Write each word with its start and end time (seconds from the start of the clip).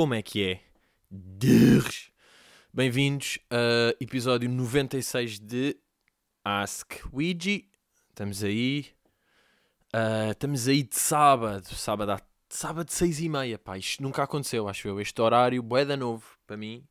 Como 0.00 0.14
é 0.14 0.22
que 0.22 0.42
é? 0.42 0.60
Drrrs. 1.10 2.10
Bem-vindos 2.72 3.38
a 3.50 3.94
episódio 4.00 4.48
96 4.48 5.38
de 5.38 5.76
Ask 6.42 6.94
Ouija. 7.12 7.60
Estamos 8.08 8.42
aí. 8.42 8.86
Ah, 9.92 10.30
estamos 10.30 10.68
aí 10.68 10.84
de 10.84 10.96
sábado. 10.96 11.66
Sábado, 11.74 12.18
sábado 12.48 12.90
6 12.90 13.20
e 13.20 13.28
meia. 13.28 13.58
Pá, 13.58 13.76
isto 13.76 14.02
nunca 14.02 14.22
aconteceu, 14.22 14.70
acho 14.70 14.88
eu. 14.88 14.98
Este 15.02 15.20
horário, 15.20 15.62
boeda 15.62 15.98
novo 15.98 16.24
para 16.46 16.56
mim. 16.56 16.82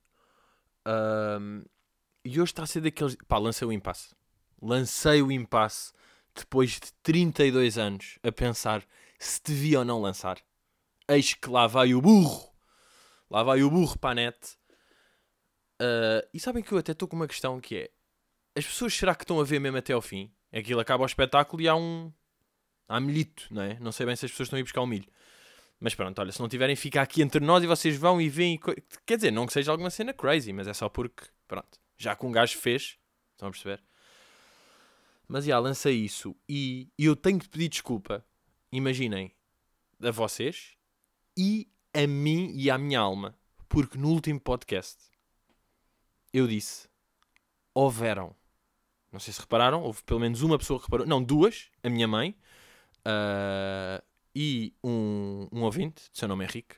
E 2.24 2.40
hoje 2.40 2.52
está 2.52 2.62
a 2.62 2.68
ser 2.68 2.82
daqueles. 2.82 3.18
Pá, 3.28 3.40
lancei 3.40 3.68
o 3.68 3.74
impasse. 3.74 4.14
Lancei 4.62 5.24
o 5.24 5.32
impasse 5.32 5.94
depois 6.36 6.74
de 6.74 6.94
32 7.02 7.76
anos 7.80 8.20
a 8.22 8.32
pensar 8.32 8.86
se 9.18 9.42
devia 9.44 9.80
ou 9.80 9.86
não 9.86 10.00
lançar. 10.00 10.38
Eis 11.08 11.34
que 11.34 11.50
lá 11.50 11.66
vai 11.66 11.96
o 11.96 12.02
burro. 12.04 12.49
Lá 13.30 13.44
vai 13.44 13.62
o 13.62 13.70
burro 13.70 13.98
para 13.98 14.12
a 14.12 14.16
net. 14.16 14.58
Ah, 15.80 16.28
e 16.34 16.40
sabem 16.40 16.62
que 16.62 16.72
eu 16.72 16.78
até 16.78 16.92
estou 16.92 17.08
com 17.08 17.16
uma 17.16 17.28
questão 17.28 17.60
que 17.60 17.76
é: 17.76 17.92
as 18.56 18.66
pessoas 18.66 18.94
será 18.94 19.16
que 19.16 19.24
estão 19.24 19.40
a 19.40 19.44
ver 19.44 19.60
mesmo 19.60 19.78
até 19.78 19.94
ao 19.94 20.02
fim? 20.02 20.32
Aquilo 20.52 20.80
acaba 20.80 21.04
o 21.04 21.06
espetáculo 21.06 21.62
e 21.62 21.68
há 21.68 21.76
um. 21.76 22.12
Há 22.88 23.00
milhito, 23.00 23.48
não 23.52 23.62
é? 23.62 23.80
Não 23.80 23.92
sei 23.92 24.06
bem 24.06 24.16
se 24.16 24.26
as 24.26 24.32
pessoas 24.32 24.48
estão 24.48 24.58
a 24.58 24.60
ir 24.60 24.64
buscar 24.64 24.82
o 24.82 24.88
milho. 24.88 25.08
Mas 25.80 25.96
pronto, 25.96 26.20
olha, 26.20 26.32
se 26.32 26.40
não 26.40 26.50
tiverem, 26.50 26.76
fica 26.76 27.02
aqui 27.02 27.22
entre 27.22 27.40
nós 27.40 27.64
e 27.64 27.68
vocês 27.68 27.96
vão 27.96 28.20
e 28.20 28.28
veem. 28.28 28.60
Quer 29.06 29.16
dizer, 29.16 29.32
não 29.32 29.46
que 29.46 29.54
seja 29.54 29.72
alguma 29.72 29.90
cena 29.90 30.12
crazy, 30.12 30.52
mas 30.52 30.68
é 30.68 30.74
só 30.74 30.90
porque, 30.90 31.24
pronto, 31.48 31.80
já 31.98 32.16
que 32.16 32.26
um 32.26 32.32
gajo 32.32 32.58
fez, 32.58 32.98
estão 33.34 33.48
a 33.48 33.52
perceber? 33.52 33.82
Mas 35.28 35.46
já, 35.46 35.60
lancei 35.60 35.96
isso 35.96 36.36
e 36.50 36.92
eu 36.98 37.16
tenho 37.16 37.38
de 37.38 37.48
pedir 37.48 37.70
desculpa, 37.70 38.26
imaginem, 38.72 39.32
a 40.02 40.10
vocês 40.10 40.76
e 41.38 41.72
a 41.94 42.08
mim 42.08 42.52
e 42.56 42.70
à 42.70 42.78
minha 42.78 43.00
alma, 43.00 43.36
porque 43.68 43.98
no 43.98 44.10
último 44.10 44.40
podcast 44.40 44.98
eu 46.34 46.48
disse: 46.48 46.88
houveram, 47.74 48.36
não 49.12 49.20
sei 49.20 49.34
se 49.34 49.40
repararam, 49.40 49.82
houve 49.82 50.04
pelo 50.04 50.20
menos 50.20 50.42
uma 50.42 50.58
pessoa 50.58 50.80
que 50.80 50.86
reparou, 50.86 51.08
não, 51.08 51.24
duas, 51.24 51.70
a 51.84 51.90
minha 51.90 52.08
mãe 52.08 52.36
ah, 53.06 54.04
e 54.36 54.74
um, 54.84 55.48
um 55.52 55.64
ouvinte, 55.64 56.04
de 56.12 56.18
seu 56.18 56.28
nome 56.28 56.46
é 56.46 56.48
Henrique, 56.48 56.76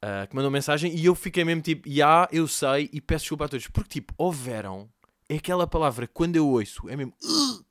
ah, 0.00 0.26
que 0.26 0.36
mandou 0.36 0.50
mensagem 0.50 0.94
e 0.94 1.04
eu 1.04 1.14
fiquei 1.14 1.44
mesmo 1.44 1.62
tipo: 1.62 1.90
já, 1.90 2.28
eu 2.30 2.46
sei 2.46 2.90
e 2.92 3.00
peço 3.00 3.24
desculpa 3.24 3.46
a 3.46 3.48
todos, 3.48 3.66
porque 3.68 4.00
tipo, 4.00 4.14
houveram 4.16 4.88
é 5.28 5.36
aquela 5.36 5.66
palavra 5.66 6.06
que 6.06 6.12
quando 6.12 6.36
eu 6.36 6.46
ouço 6.46 6.88
é 6.88 6.96
mesmo. 6.96 7.14
"Ugh". 7.22 7.64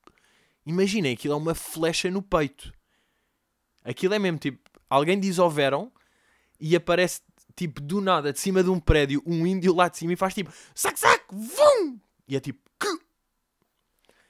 Imaginem, 0.65 1.13
aquilo 1.13 1.33
é 1.33 1.37
uma 1.37 1.53
flecha 1.53 2.09
no 2.09 2.21
peito. 2.21 2.73
Aquilo 3.83 4.13
é 4.13 4.19
mesmo 4.19 4.39
tipo. 4.39 4.59
Alguém 4.89 5.19
diz 5.19 5.37
houveram 5.37 5.91
e 6.65 6.77
aparece 6.77 7.19
tipo 7.57 7.81
do 7.81 7.99
nada, 7.99 8.31
de 8.31 8.39
cima 8.39 8.63
de 8.63 8.69
um 8.69 8.79
prédio, 8.79 9.21
um 9.25 9.45
índio 9.45 9.75
lá 9.75 9.89
de 9.89 9.97
cima 9.97 10.13
e 10.13 10.15
faz 10.15 10.33
tipo 10.33 10.49
sac 10.73 10.97
sac, 10.97 11.25
vum! 11.29 11.99
E 12.25 12.37
é 12.37 12.39
tipo. 12.39 12.57
"Que?". 12.79 12.87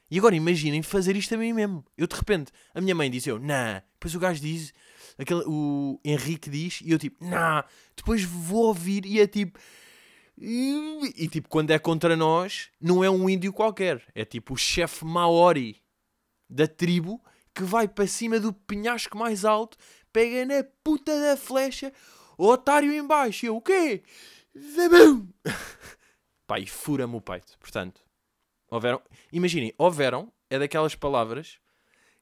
E 0.10 0.18
agora 0.18 0.36
imaginem 0.36 0.82
fazer 0.82 1.16
isto 1.16 1.36
a 1.36 1.38
mim 1.38 1.54
mesmo. 1.54 1.86
Eu 1.96 2.08
de 2.08 2.16
repente, 2.16 2.52
a 2.74 2.82
minha 2.82 2.96
mãe 2.96 3.10
disse 3.10 3.30
eu, 3.30 3.38
nah. 3.38 3.84
Depois 3.94 4.16
o 4.16 4.20
gajo 4.20 4.42
diz, 4.42 4.74
aquele, 5.16 5.44
o 5.46 6.00
Henrique 6.04 6.50
diz, 6.50 6.82
e 6.82 6.90
eu 6.90 6.98
tipo, 6.98 7.24
nah. 7.24 7.66
Depois 7.96 8.24
vou 8.24 8.66
ouvir 8.66 9.06
e 9.06 9.20
é 9.20 9.28
tipo. 9.28 9.60
E, 10.36 11.14
e, 11.16 11.28
tipo, 11.28 11.48
quando 11.48 11.70
é 11.70 11.78
contra 11.78 12.18
nós, 12.18 12.72
não 12.82 13.04
é 13.04 13.10
um 13.12 13.30
índio 13.30 13.54
qualquer. 13.54 14.02
É 14.16 14.26
tipo 14.26 14.56
o 14.56 14.58
chefe 14.58 15.06
Maori 15.06 15.84
da 16.50 16.68
tribo 16.68 17.24
que 17.54 17.62
vai 17.62 17.88
para 17.88 18.08
cima 18.08 18.40
do 18.40 18.52
penhasco 18.52 19.16
mais 19.16 19.46
alto, 19.46 19.78
pega 20.12 20.44
na 20.46 20.64
puta 20.84 21.20
da 21.20 21.38
flecha, 21.38 21.94
otário 22.38 22.92
em 22.92 23.06
baixo. 23.06 23.46
Eu, 23.46 23.58
o 23.58 23.62
quê? 23.62 24.04
Zabum! 24.58 25.28
Pá, 26.48 26.60
e 26.60 26.68
fura-me 26.68 27.16
o 27.16 27.22
peito. 27.22 27.58
Portanto, 27.60 28.02
houveram... 28.70 29.02
Imaginem, 29.32 29.74
houveram 29.78 30.32
é 30.50 30.60
daquelas 30.60 30.96
palavras 30.96 31.58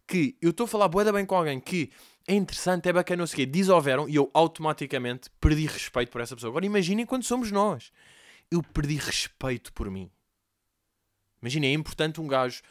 que 0.08 0.36
eu 0.42 0.52
estou 0.52 0.66
a 0.66 0.68
falar 0.68 0.88
boeda 0.88 1.12
bem 1.12 1.26
com 1.26 1.36
alguém 1.36 1.60
que 1.60 1.92
é 2.28 2.34
interessante, 2.34 2.88
é 2.88 2.94
bacana, 2.94 3.22
não 3.22 3.28
sei 3.28 3.34
o 3.34 3.38
quê, 3.38 3.46
diz 3.46 3.70
houveram 3.70 4.08
e 4.08 4.16
eu 4.16 4.30
automaticamente 4.34 5.30
perdi 5.40 5.66
respeito 5.66 6.12
por 6.12 6.22
essa 6.22 6.36
pessoa. 6.36 6.52
Agora 6.52 6.66
imaginem 6.66 7.06
quando 7.06 7.24
somos 7.24 7.52
nós. 7.52 7.92
Eu 8.50 8.62
perdi 8.62 8.96
respeito 8.96 9.74
por 9.74 9.90
mim. 9.90 10.10
Imaginem, 11.42 11.72
é 11.72 11.74
importante 11.74 12.22
um 12.22 12.28
gajo 12.28 12.62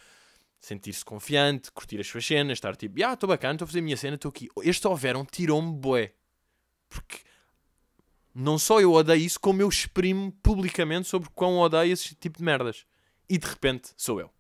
sentir-se 0.61 1.05
confiante, 1.05 1.72
curtir 1.72 1.99
as 1.99 2.07
suas 2.07 2.25
cenas, 2.25 2.59
estar 2.59 2.77
tipo, 2.77 3.03
ah, 3.05 3.15
estou 3.15 3.28
bacana, 3.28 3.55
estou 3.55 3.65
a 3.65 3.69
fazer 3.69 3.81
a 3.81 3.83
minha 3.83 3.97
cena, 3.97 4.15
estou 4.15 4.28
aqui. 4.28 4.49
Este 4.62 4.87
houveram 4.87 5.25
tirou-me 5.25 5.72
bué. 5.72 6.12
Porque 6.89 7.19
não 8.35 8.59
só 8.59 8.81
eu 8.81 8.93
odeio 8.93 9.25
isso, 9.25 9.41
como 9.41 9.61
eu 9.63 9.69
exprimo 9.69 10.33
publicamente 10.43 11.09
sobre 11.09 11.29
quão 11.31 11.59
odeio 11.59 11.93
esse 11.93 12.15
tipo 12.15 12.39
de 12.39 12.45
merdas. 12.45 12.87
E 13.29 13.39
de 13.39 13.47
repente 13.47 13.93
sou 13.97 14.21
eu. 14.21 14.31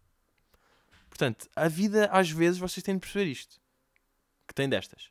Portanto, 1.08 1.48
a 1.54 1.68
vida, 1.68 2.08
às 2.12 2.30
vezes, 2.30 2.58
vocês 2.58 2.82
têm 2.82 2.94
de 2.94 3.00
perceber 3.00 3.26
isto. 3.26 3.60
Que 4.48 4.54
tem 4.54 4.68
destas. 4.68 5.10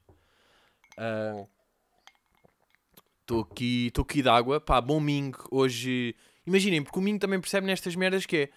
Estou 3.22 3.42
aqui, 3.42 3.88
estou 3.88 4.04
aqui 4.04 4.22
de 4.22 4.30
água. 4.30 4.60
Pá, 4.60 4.82
bom 4.82 5.00
Ming. 5.00 5.32
Hoje, 5.52 6.16
imaginem, 6.46 6.84
porque 6.84 6.98
o 6.98 7.02
Ming 7.02 7.20
também 7.20 7.40
percebe 7.40 7.68
nestas 7.68 7.96
merdas 7.96 8.26
que 8.26 8.38
é, 8.38 8.50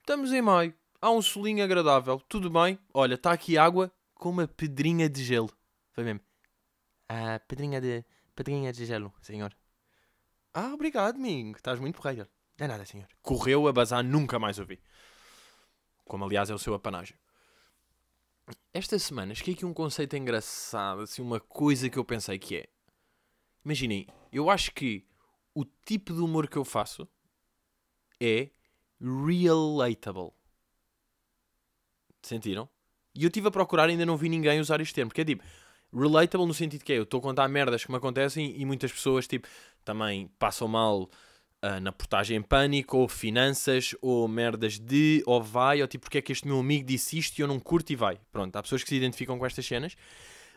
estamos 0.00 0.32
em 0.32 0.42
maio, 0.42 0.74
há 1.00 1.10
um 1.10 1.22
solinho 1.22 1.62
agradável, 1.62 2.20
tudo 2.28 2.50
bem. 2.50 2.78
Olha, 2.92 3.14
está 3.14 3.32
aqui 3.32 3.56
água 3.56 3.92
com 4.14 4.30
uma 4.30 4.48
pedrinha 4.48 5.08
de 5.08 5.22
gelo. 5.22 5.50
Foi 5.92 6.02
mesmo. 6.04 6.20
Ah, 7.08 7.40
pedrinha 7.46 7.80
de, 7.80 8.04
pedrinha 8.38 8.72
de 8.72 8.86
gelo, 8.86 9.12
senhor. 9.20 9.52
Ah, 10.54 10.72
obrigado, 10.72 11.18
Ming. 11.18 11.50
Estás 11.56 11.80
muito 11.80 11.96
porreiro. 11.96 12.28
Não 12.56 12.66
é 12.66 12.68
nada, 12.68 12.86
senhor. 12.86 13.08
Correu 13.20 13.66
a 13.66 13.72
bazar, 13.72 14.04
nunca 14.04 14.38
mais 14.38 14.60
ouvi. 14.60 14.80
Como, 16.04 16.24
aliás, 16.24 16.48
é 16.48 16.54
o 16.54 16.58
seu 16.58 16.72
apanágio. 16.72 17.18
Esta 18.72 18.96
semana 18.96 19.34
cheguei 19.34 19.54
aqui 19.54 19.66
um 19.66 19.74
conceito 19.74 20.16
engraçado, 20.16 21.00
assim, 21.00 21.20
uma 21.20 21.40
coisa 21.40 21.90
que 21.90 21.98
eu 21.98 22.04
pensei 22.04 22.38
que 22.38 22.58
é. 22.58 22.68
Imaginem, 23.64 24.06
eu 24.32 24.48
acho 24.48 24.72
que 24.72 25.04
o 25.52 25.64
tipo 25.64 26.14
de 26.14 26.20
humor 26.20 26.48
que 26.48 26.56
eu 26.56 26.64
faço 26.64 27.08
é 28.20 28.50
relatable. 29.00 30.32
Sentiram? 32.22 32.68
E 33.14 33.24
eu 33.24 33.28
estive 33.28 33.48
a 33.48 33.50
procurar 33.50 33.88
e 33.88 33.92
ainda 33.92 34.06
não 34.06 34.16
vi 34.16 34.28
ninguém 34.28 34.60
usar 34.60 34.80
este 34.80 34.94
termo, 34.94 35.08
porque 35.08 35.22
é 35.22 35.24
tipo, 35.24 35.42
relatable 35.92 36.46
no 36.46 36.54
sentido 36.54 36.84
que 36.84 36.92
é, 36.92 36.98
eu 36.98 37.02
estou 37.04 37.18
a 37.18 37.22
contar 37.22 37.48
merdas 37.48 37.84
que 37.84 37.90
me 37.90 37.96
acontecem 37.96 38.54
e 38.56 38.64
muitas 38.64 38.92
pessoas, 38.92 39.26
tipo, 39.26 39.48
também 39.84 40.30
passam 40.38 40.68
mal 40.68 41.08
ah, 41.60 41.80
na 41.80 41.90
portagem 41.90 42.36
em 42.36 42.42
pânico, 42.42 42.98
ou 42.98 43.08
finanças, 43.08 43.94
ou 44.00 44.28
merdas 44.28 44.78
de, 44.78 45.22
ou 45.26 45.42
vai, 45.42 45.82
ou 45.82 45.88
tipo, 45.88 46.02
porque 46.02 46.18
é 46.18 46.22
que 46.22 46.30
este 46.32 46.46
meu 46.46 46.60
amigo 46.60 46.86
disse 46.86 47.18
isto 47.18 47.38
e 47.38 47.42
eu 47.42 47.48
não 47.48 47.58
curto 47.58 47.92
e 47.92 47.96
vai. 47.96 48.20
Pronto, 48.30 48.54
há 48.54 48.62
pessoas 48.62 48.82
que 48.82 48.88
se 48.88 48.96
identificam 48.96 49.38
com 49.38 49.46
estas 49.46 49.66
cenas, 49.66 49.96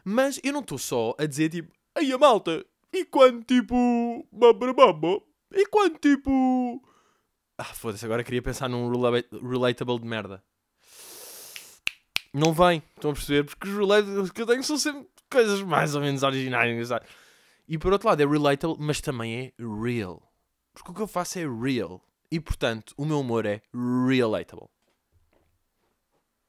mas 0.03 0.39
eu 0.43 0.53
não 0.53 0.61
estou 0.61 0.77
só 0.77 1.15
a 1.17 1.25
dizer, 1.25 1.49
tipo, 1.49 1.71
aí 1.95 2.11
a 2.11 2.17
malta, 2.17 2.65
e 2.93 3.05
quando 3.05 3.43
tipo, 3.43 4.27
babababa, 4.31 5.21
e 5.51 5.65
quando 5.67 5.97
tipo... 5.97 6.83
Ah, 7.57 7.63
foda-se, 7.63 8.05
agora 8.05 8.23
queria 8.23 8.41
pensar 8.41 8.67
num 8.67 8.89
rela- 8.91 9.23
relatable 9.31 9.99
de 9.99 10.05
merda. 10.05 10.43
Não 12.33 12.53
vem, 12.53 12.81
estão 12.95 13.11
a 13.11 13.13
perceber? 13.13 13.43
Porque 13.43 13.67
os 13.67 13.75
relatables 13.75 14.31
que 14.31 14.41
eu 14.41 14.45
tenho 14.45 14.63
são 14.63 14.77
sempre 14.77 15.07
coisas 15.31 15.61
mais 15.61 15.95
ou 15.95 16.01
menos 16.01 16.21
originais. 16.21 16.89
E 17.67 17.77
por 17.77 17.93
outro 17.93 18.09
lado 18.09 18.21
é 18.21 18.25
relatable, 18.25 18.77
mas 18.79 19.01
também 19.01 19.37
é 19.37 19.53
real. 19.57 20.21
Porque 20.73 20.91
o 20.91 20.93
que 20.93 21.01
eu 21.01 21.07
faço 21.07 21.39
é 21.39 21.45
real. 21.47 22.01
E 22.29 22.39
portanto, 22.39 22.93
o 22.97 23.05
meu 23.05 23.19
humor 23.19 23.45
é 23.45 23.61
relatable. 23.73 24.67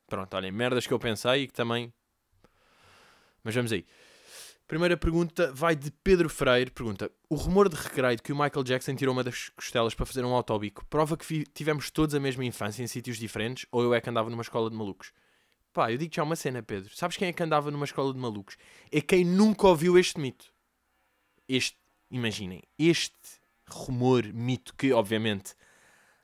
Pronto, 0.07 0.35
olhem, 0.35 0.53
merdas 0.53 0.87
que 0.87 0.93
eu 0.93 0.99
pensei 0.99 1.43
e 1.43 1.47
que 1.47 1.55
também. 1.55 1.93
Mas 3.43 3.55
vamos 3.55 3.73
aí. 3.73 3.87
Primeira 4.69 4.97
pergunta 4.97 5.53
vai 5.53 5.75
de 5.75 5.91
Pedro 5.91 6.29
Freire. 6.29 6.71
Pergunta: 6.71 7.11
O 7.29 7.35
rumor 7.35 7.69
de 7.69 7.77
recreio 7.77 8.17
de 8.17 8.23
que 8.23 8.33
o 8.33 8.37
Michael 8.37 8.63
Jackson 8.63 8.95
tirou 8.95 9.13
uma 9.13 9.25
das 9.25 9.49
costelas 9.51 9.95
para 9.95 10.07
fazer 10.07 10.25
um 10.25 10.35
autobico 10.35 10.85
prova 10.87 11.17
que 11.17 11.45
tivemos 11.55 11.91
todos 11.91 12.15
a 12.15 12.21
mesma 12.21 12.45
infância 12.45 12.83
em 12.83 12.87
sítios 12.87 13.19
diferentes 13.19 13.67
ou 13.71 13.83
eu 13.83 13.95
é 13.95 14.01
que 14.01 14.09
andava 14.09 14.31
numa 14.31 14.43
escola 14.43 14.71
de 14.71 14.77
malucos? 14.77 15.13
Pá, 15.73 15.91
eu 15.91 15.97
digo 15.97 16.15
já 16.15 16.23
uma 16.23 16.37
cena, 16.37 16.63
Pedro. 16.63 16.95
Sabes 16.95 17.17
quem 17.17 17.29
é 17.29 17.33
que 17.33 17.43
andava 17.43 17.71
numa 17.71 17.85
escola 17.85 18.13
de 18.13 18.19
malucos? 18.19 18.57
É 18.91 19.01
quem 19.01 19.25
nunca 19.25 19.67
ouviu 19.67 19.99
este 19.99 20.21
mito. 20.21 20.53
Este, 21.49 21.79
imaginem, 22.11 22.63
este 22.79 23.15
rumor, 23.69 24.25
mito 24.35 24.75
que, 24.77 24.93
obviamente, 24.93 25.55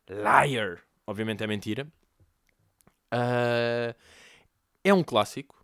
liar, 0.09 0.81
obviamente 1.07 1.43
é 1.43 1.47
mentira. 1.47 1.91
Ah, 3.11 3.95
é 4.85 4.93
um 4.93 5.03
clássico. 5.03 5.57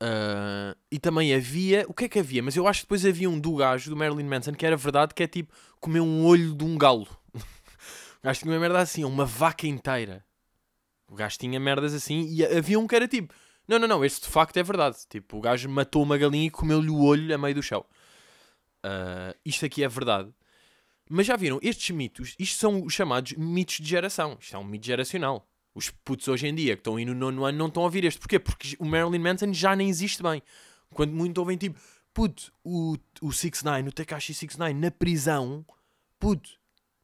Ah, 0.00 0.76
e 0.90 0.98
também 0.98 1.34
havia. 1.34 1.86
O 1.88 1.94
que 1.94 2.04
é 2.04 2.08
que 2.08 2.18
havia? 2.18 2.42
Mas 2.42 2.54
eu 2.54 2.68
acho 2.68 2.80
que 2.80 2.86
depois 2.86 3.06
havia 3.06 3.30
um 3.30 3.40
do 3.40 3.56
gajo, 3.56 3.88
do 3.88 3.96
Marilyn 3.96 4.26
Manson, 4.28 4.52
que 4.52 4.66
era 4.66 4.76
verdade, 4.76 5.14
que 5.14 5.22
é 5.22 5.26
tipo 5.26 5.54
comer 5.80 6.00
um 6.00 6.26
olho 6.26 6.54
de 6.54 6.64
um 6.64 6.76
galo. 6.76 7.08
o 7.34 7.40
gajo 8.22 8.40
tinha 8.40 8.52
uma 8.52 8.60
merda 8.60 8.80
assim, 8.80 9.04
uma 9.04 9.24
vaca 9.24 9.66
inteira. 9.66 10.25
O 11.08 11.14
gajo 11.14 11.38
tinha 11.38 11.58
merdas 11.60 11.94
assim 11.94 12.26
e 12.28 12.44
havia 12.44 12.78
um 12.78 12.86
que 12.86 12.96
era 12.96 13.06
tipo: 13.06 13.34
Não, 13.66 13.78
não, 13.78 13.88
não, 13.88 14.04
este 14.04 14.22
de 14.22 14.28
facto 14.28 14.56
é 14.56 14.62
verdade. 14.62 14.98
Tipo, 15.08 15.38
o 15.38 15.40
gajo 15.40 15.68
matou 15.68 16.02
uma 16.02 16.18
galinha 16.18 16.46
e 16.46 16.50
comeu-lhe 16.50 16.90
o 16.90 17.02
olho 17.02 17.34
a 17.34 17.38
meio 17.38 17.54
do 17.54 17.62
chão. 17.62 17.84
uh, 18.84 19.36
isto 19.44 19.64
aqui 19.64 19.84
é 19.84 19.88
verdade. 19.88 20.32
Mas 21.08 21.26
já 21.26 21.36
viram, 21.36 21.60
estes 21.62 21.94
mitos, 21.94 22.34
isto 22.38 22.58
são 22.58 22.84
os 22.84 22.92
chamados 22.92 23.32
mitos 23.34 23.76
de 23.76 23.88
geração. 23.88 24.36
Isto 24.40 24.56
é 24.56 24.58
um 24.58 24.64
mito 24.64 24.86
geracional. 24.86 25.48
Os 25.72 25.90
putos 25.90 26.26
hoje 26.26 26.48
em 26.48 26.54
dia 26.54 26.74
que 26.74 26.80
estão 26.80 26.96
aí 26.96 27.04
no 27.04 27.14
nono 27.14 27.44
ano 27.44 27.58
não 27.58 27.66
estão 27.68 27.82
a 27.82 27.86
ouvir 27.86 28.04
este. 28.04 28.18
Porquê? 28.18 28.38
Porque 28.38 28.76
o 28.78 28.84
Marilyn 28.84 29.20
Manson 29.20 29.52
já 29.52 29.76
nem 29.76 29.88
existe 29.88 30.22
bem. 30.22 30.42
Quando 30.92 31.12
muito 31.12 31.38
ouvem 31.38 31.56
tipo, 31.56 31.78
puto, 32.12 32.52
o, 32.64 32.96
o 33.20 33.28
6ix9ine, 33.28 33.88
o 33.88 33.92
Tekashi 33.92 34.32
6ix9ine 34.32 34.80
na 34.80 34.90
prisão, 34.90 35.64
puto, 36.18 36.50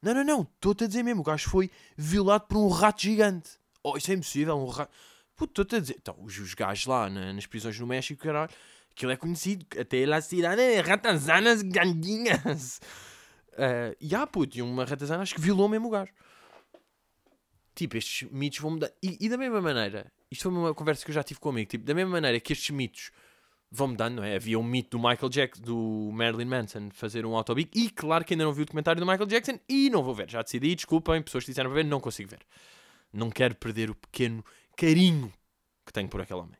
não, 0.01 0.15
não, 0.15 0.25
não, 0.25 0.43
estou-te 0.43 0.85
a 0.85 0.87
dizer 0.87 1.03
mesmo, 1.03 1.21
o 1.21 1.25
gajo 1.25 1.49
foi 1.49 1.71
violado 1.97 2.47
por 2.49 2.57
um 2.57 2.69
rato 2.69 3.03
gigante. 3.03 3.51
Oh, 3.83 3.97
isso 3.97 4.11
é 4.11 4.15
impossível, 4.15 4.57
um 4.57 4.67
rato... 4.67 4.93
Puto, 5.35 5.63
estou-te 5.63 5.77
a 5.77 5.81
dizer, 5.81 5.97
então, 5.99 6.17
os, 6.23 6.39
os 6.39 6.55
gajos 6.55 6.87
lá 6.87 7.09
na, 7.09 7.33
nas 7.33 7.47
prisões 7.47 7.79
no 7.79 7.87
México, 7.87 8.23
caralho, 8.23 8.51
aquilo 8.91 9.13
é 9.13 9.17
conhecido, 9.17 9.67
até 9.79 10.05
lá 10.07 10.21
cidade, 10.21 10.81
ratazanas 10.81 11.63
gandinhas. 11.63 12.81
Uh, 13.53 13.97
e 14.01 14.15
há, 14.15 14.27
puto, 14.27 14.57
e 14.59 14.63
uma 14.63 14.85
ratazana 14.85 15.23
acho 15.23 15.35
que 15.35 15.41
violou 15.41 15.69
mesmo 15.69 15.89
o 15.89 15.91
gajo. 15.91 16.13
Tipo, 17.75 17.97
estes 17.97 18.31
mitos 18.31 18.59
vão 18.59 18.73
mudar. 18.73 18.93
E, 19.03 19.17
e, 19.19 19.29
da 19.29 19.39
mesma 19.39 19.61
maneira, 19.61 20.13
isto 20.31 20.43
foi 20.43 20.53
uma 20.53 20.75
conversa 20.75 21.05
que 21.05 21.11
eu 21.11 21.15
já 21.15 21.23
tive 21.23 21.41
comigo, 21.41 21.71
tipo, 21.71 21.85
da 21.85 21.95
mesma 21.95 22.13
maneira 22.13 22.39
que 22.39 22.53
estes 22.53 22.71
mitos 22.71 23.11
vão 23.71 23.89
mudando, 23.89 24.17
não 24.17 24.25
é? 24.25 24.37
Havia 24.37 24.59
um 24.59 24.63
mito 24.63 24.99
do 24.99 25.03
Michael 25.03 25.31
Jackson, 25.31 25.63
do 25.63 26.11
Marilyn 26.13 26.45
Manson, 26.45 26.91
fazer 26.93 27.25
um 27.25 27.35
autobic, 27.35 27.75
e 27.75 27.89
claro 27.89 28.23
que 28.25 28.35
ainda 28.35 28.45
não 28.45 28.53
vi 28.53 28.63
o 28.63 28.67
documentário 28.67 29.01
do 29.01 29.07
Michael 29.07 29.27
Jackson, 29.27 29.59
e 29.67 29.89
não 29.89 30.03
vou 30.03 30.15
ver. 30.15 30.29
Já 30.29 30.43
decidi, 30.43 30.75
desculpem, 30.75 31.23
pessoas 31.23 31.45
que 31.45 31.51
disseram 31.53 31.71
para 31.71 31.83
ver, 31.83 31.89
não 31.89 31.99
consigo 31.99 32.29
ver. 32.29 32.41
Não 33.13 33.31
quero 33.31 33.55
perder 33.55 33.91
o 33.91 33.95
pequeno 33.95 34.45
carinho 34.77 35.33
que 35.85 35.93
tenho 35.93 36.09
por 36.09 36.21
aquele 36.21 36.41
homem. 36.41 36.59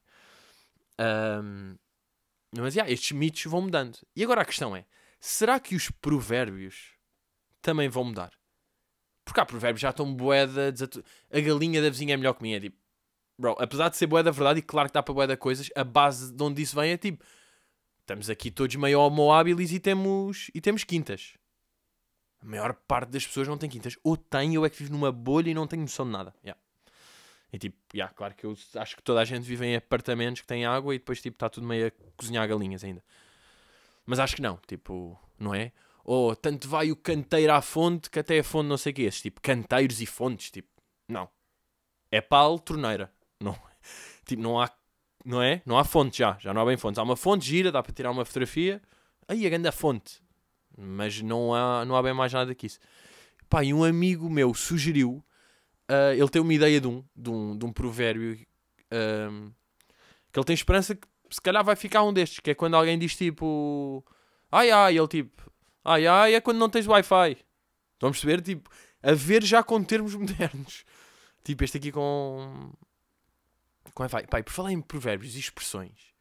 Um, 1.01 1.77
mas, 2.55 2.75
yeah, 2.75 2.91
estes 2.93 3.13
mitos 3.13 3.45
vão 3.45 3.63
mudando. 3.63 3.99
E 4.15 4.23
agora 4.23 4.43
a 4.43 4.45
questão 4.45 4.77
é, 4.77 4.85
será 5.19 5.59
que 5.59 5.75
os 5.75 5.91
provérbios 5.91 6.93
também 7.63 7.89
vão 7.89 8.05
mudar? 8.05 8.33
Porque 9.25 9.41
há 9.41 9.47
provérbios 9.47 9.81
já 9.81 9.91
estão 9.91 10.13
boeda. 10.15 10.75
A 11.31 11.41
galinha 11.41 11.81
da 11.81 11.89
vizinha 11.89 12.15
é 12.15 12.17
melhor 12.17 12.35
que 12.35 12.43
minha. 12.43 12.57
É 12.57 12.61
tipo, 12.61 12.77
bro, 13.39 13.57
apesar 13.59 13.89
de 13.89 13.97
ser 13.97 14.07
boeda 14.07 14.31
verdade, 14.31 14.59
e 14.59 14.63
claro 14.63 14.89
que 14.89 14.95
dá 14.95 15.03
para 15.03 15.15
boeda 15.15 15.37
coisas, 15.37 15.71
a 15.75 15.85
base 15.85 16.33
de 16.33 16.43
onde 16.43 16.61
isso 16.61 16.77
vem 16.77 16.91
é 16.91 16.97
tipo, 16.97 17.25
estamos 18.01 18.29
aqui 18.29 18.51
todos 18.51 18.77
meio 18.77 19.01
homo 19.01 19.33
habilis 19.33 19.73
e 19.73 19.81
temos, 19.81 20.51
e 20.55 20.61
temos 20.61 20.85
quintas. 20.85 21.35
A 22.43 22.47
maior 22.47 22.75
parte 22.75 23.11
das 23.11 23.27
pessoas 23.27 23.47
não 23.47 23.57
tem 23.57 23.71
quintas. 23.71 23.97
Ou 24.03 24.17
tem, 24.17 24.55
eu 24.55 24.65
é 24.65 24.71
que 24.71 24.79
vivo 24.79 24.93
numa 24.93 25.13
bolha 25.13 25.51
e 25.51 25.55
não 25.55 25.67
tenho 25.67 25.83
noção 25.83 26.05
de 26.05 26.13
nada. 26.13 26.35
Yeah. 26.43 26.61
E 27.53 27.59
tipo, 27.59 27.77
yeah, 27.95 28.13
claro 28.13 28.35
que 28.35 28.45
eu 28.45 28.57
acho 28.77 28.97
que 28.97 29.03
toda 29.03 29.21
a 29.21 29.25
gente 29.25 29.43
vive 29.43 29.67
em 29.67 29.77
apartamentos 29.77 30.41
que 30.41 30.47
têm 30.47 30.65
água 30.65 30.95
e 30.95 30.99
depois 30.99 31.21
tipo 31.21 31.37
está 31.37 31.49
tudo 31.49 31.67
meio 31.67 31.89
a 31.89 31.91
cozinhar 32.17 32.49
galinhas 32.49 32.83
ainda. 32.83 33.05
Mas 34.07 34.19
acho 34.19 34.35
que 34.37 34.43
não, 34.43 34.59
tipo, 34.67 35.19
não 35.39 35.55
é? 35.55 35.71
Ou 36.05 36.35
tanto 36.35 36.67
vai 36.67 36.91
o 36.91 36.97
canteiro 36.97 37.53
à 37.53 37.61
fonte 37.61 38.11
que 38.11 38.19
até 38.19 38.39
a 38.39 38.45
fonte 38.45 38.69
não 38.69 38.77
sei 38.77 38.91
o 38.91 38.95
que 38.95 39.07
é. 39.07 39.11
Tipo, 39.11 39.41
canteiros 39.41 40.01
e 40.01 40.07
fontes, 40.07 40.51
tipo, 40.51 40.69
não. 41.07 41.29
É 42.11 42.21
pal, 42.21 42.59
torneira. 42.59 43.13
Não, 43.39 43.57
tipo, 44.27 44.43
não 44.43 44.61
há, 44.61 44.71
não 45.25 45.41
é? 45.43 45.63
Não 45.65 45.79
há 45.79 45.85
fonte 45.85 46.19
já, 46.19 46.37
já 46.41 46.53
não 46.53 46.63
há 46.63 46.65
bem 46.65 46.77
fontes. 46.77 46.99
Há 46.99 47.03
uma 47.03 47.17
fonte 47.17 47.47
gira, 47.47 47.71
dá 47.71 47.83
para 47.83 47.93
tirar 47.93 48.11
uma 48.11 48.25
fotografia. 48.25 48.83
Aí 49.29 49.47
a 49.47 49.51
grande 49.51 49.71
fonte. 49.71 50.23
Mas 50.77 51.21
não 51.21 51.55
há, 51.55 51.85
não 51.85 51.97
há 51.97 52.03
bem 52.03 52.15
mais 52.15 52.33
nada 52.33 52.55
que 52.55 52.67
isso. 52.67 52.79
Pá, 53.49 53.63
e 53.63 53.75
um 53.75 53.85
amigo 53.85 54.29
meu 54.31 54.55
sugeriu, 54.55 55.23
uh, 55.91 56.13
ele 56.17 56.29
tem 56.29 56.41
uma 56.41 56.55
ideia 56.55 56.81
de 56.81 56.87
um, 56.87 57.05
de 57.15 57.31
um, 57.31 57.57
de 57.57 57.65
um 57.65 57.73
provérbio, 57.73 58.35
uh, 58.35 59.53
que 60.33 60.39
ele 60.39 60.47
tem 60.47 60.55
esperança 60.55 60.95
que 60.95 61.07
se 61.31 61.41
calhar 61.41 61.65
vai 61.65 61.77
ficar 61.77 62.03
um 62.03 62.13
destes, 62.13 62.41
que 62.41 62.51
é 62.51 62.55
quando 62.55 62.75
alguém 62.75 62.99
diz 62.99 63.17
tipo, 63.17 64.05
ai 64.51 64.71
ai, 64.71 64.99
ele 64.99 65.09
tipo, 65.09 65.51
ai 65.85 66.07
ai, 66.07 66.35
é 66.35 66.41
quando 66.41 66.59
não 66.59 66.69
tens 66.69 66.87
Wi-Fi. 66.87 67.37
Vamos 68.01 68.19
perceber, 68.19 68.43
tipo, 68.43 68.69
a 69.03 69.13
ver 69.13 69.45
já 69.45 69.63
com 69.63 69.83
termos 69.83 70.15
modernos. 70.17 70.85
Tipo, 71.45 71.65
este 71.65 71.79
aqui 71.79 71.93
com 71.93 72.73
como 73.95 74.07
é 74.07 74.09
vai? 74.09 74.27
Pai, 74.27 74.43
por 74.43 74.53
falar 74.53 74.73
em 74.73 74.81
provérbios 74.81 75.37
e 75.37 75.39
expressões, 75.39 76.15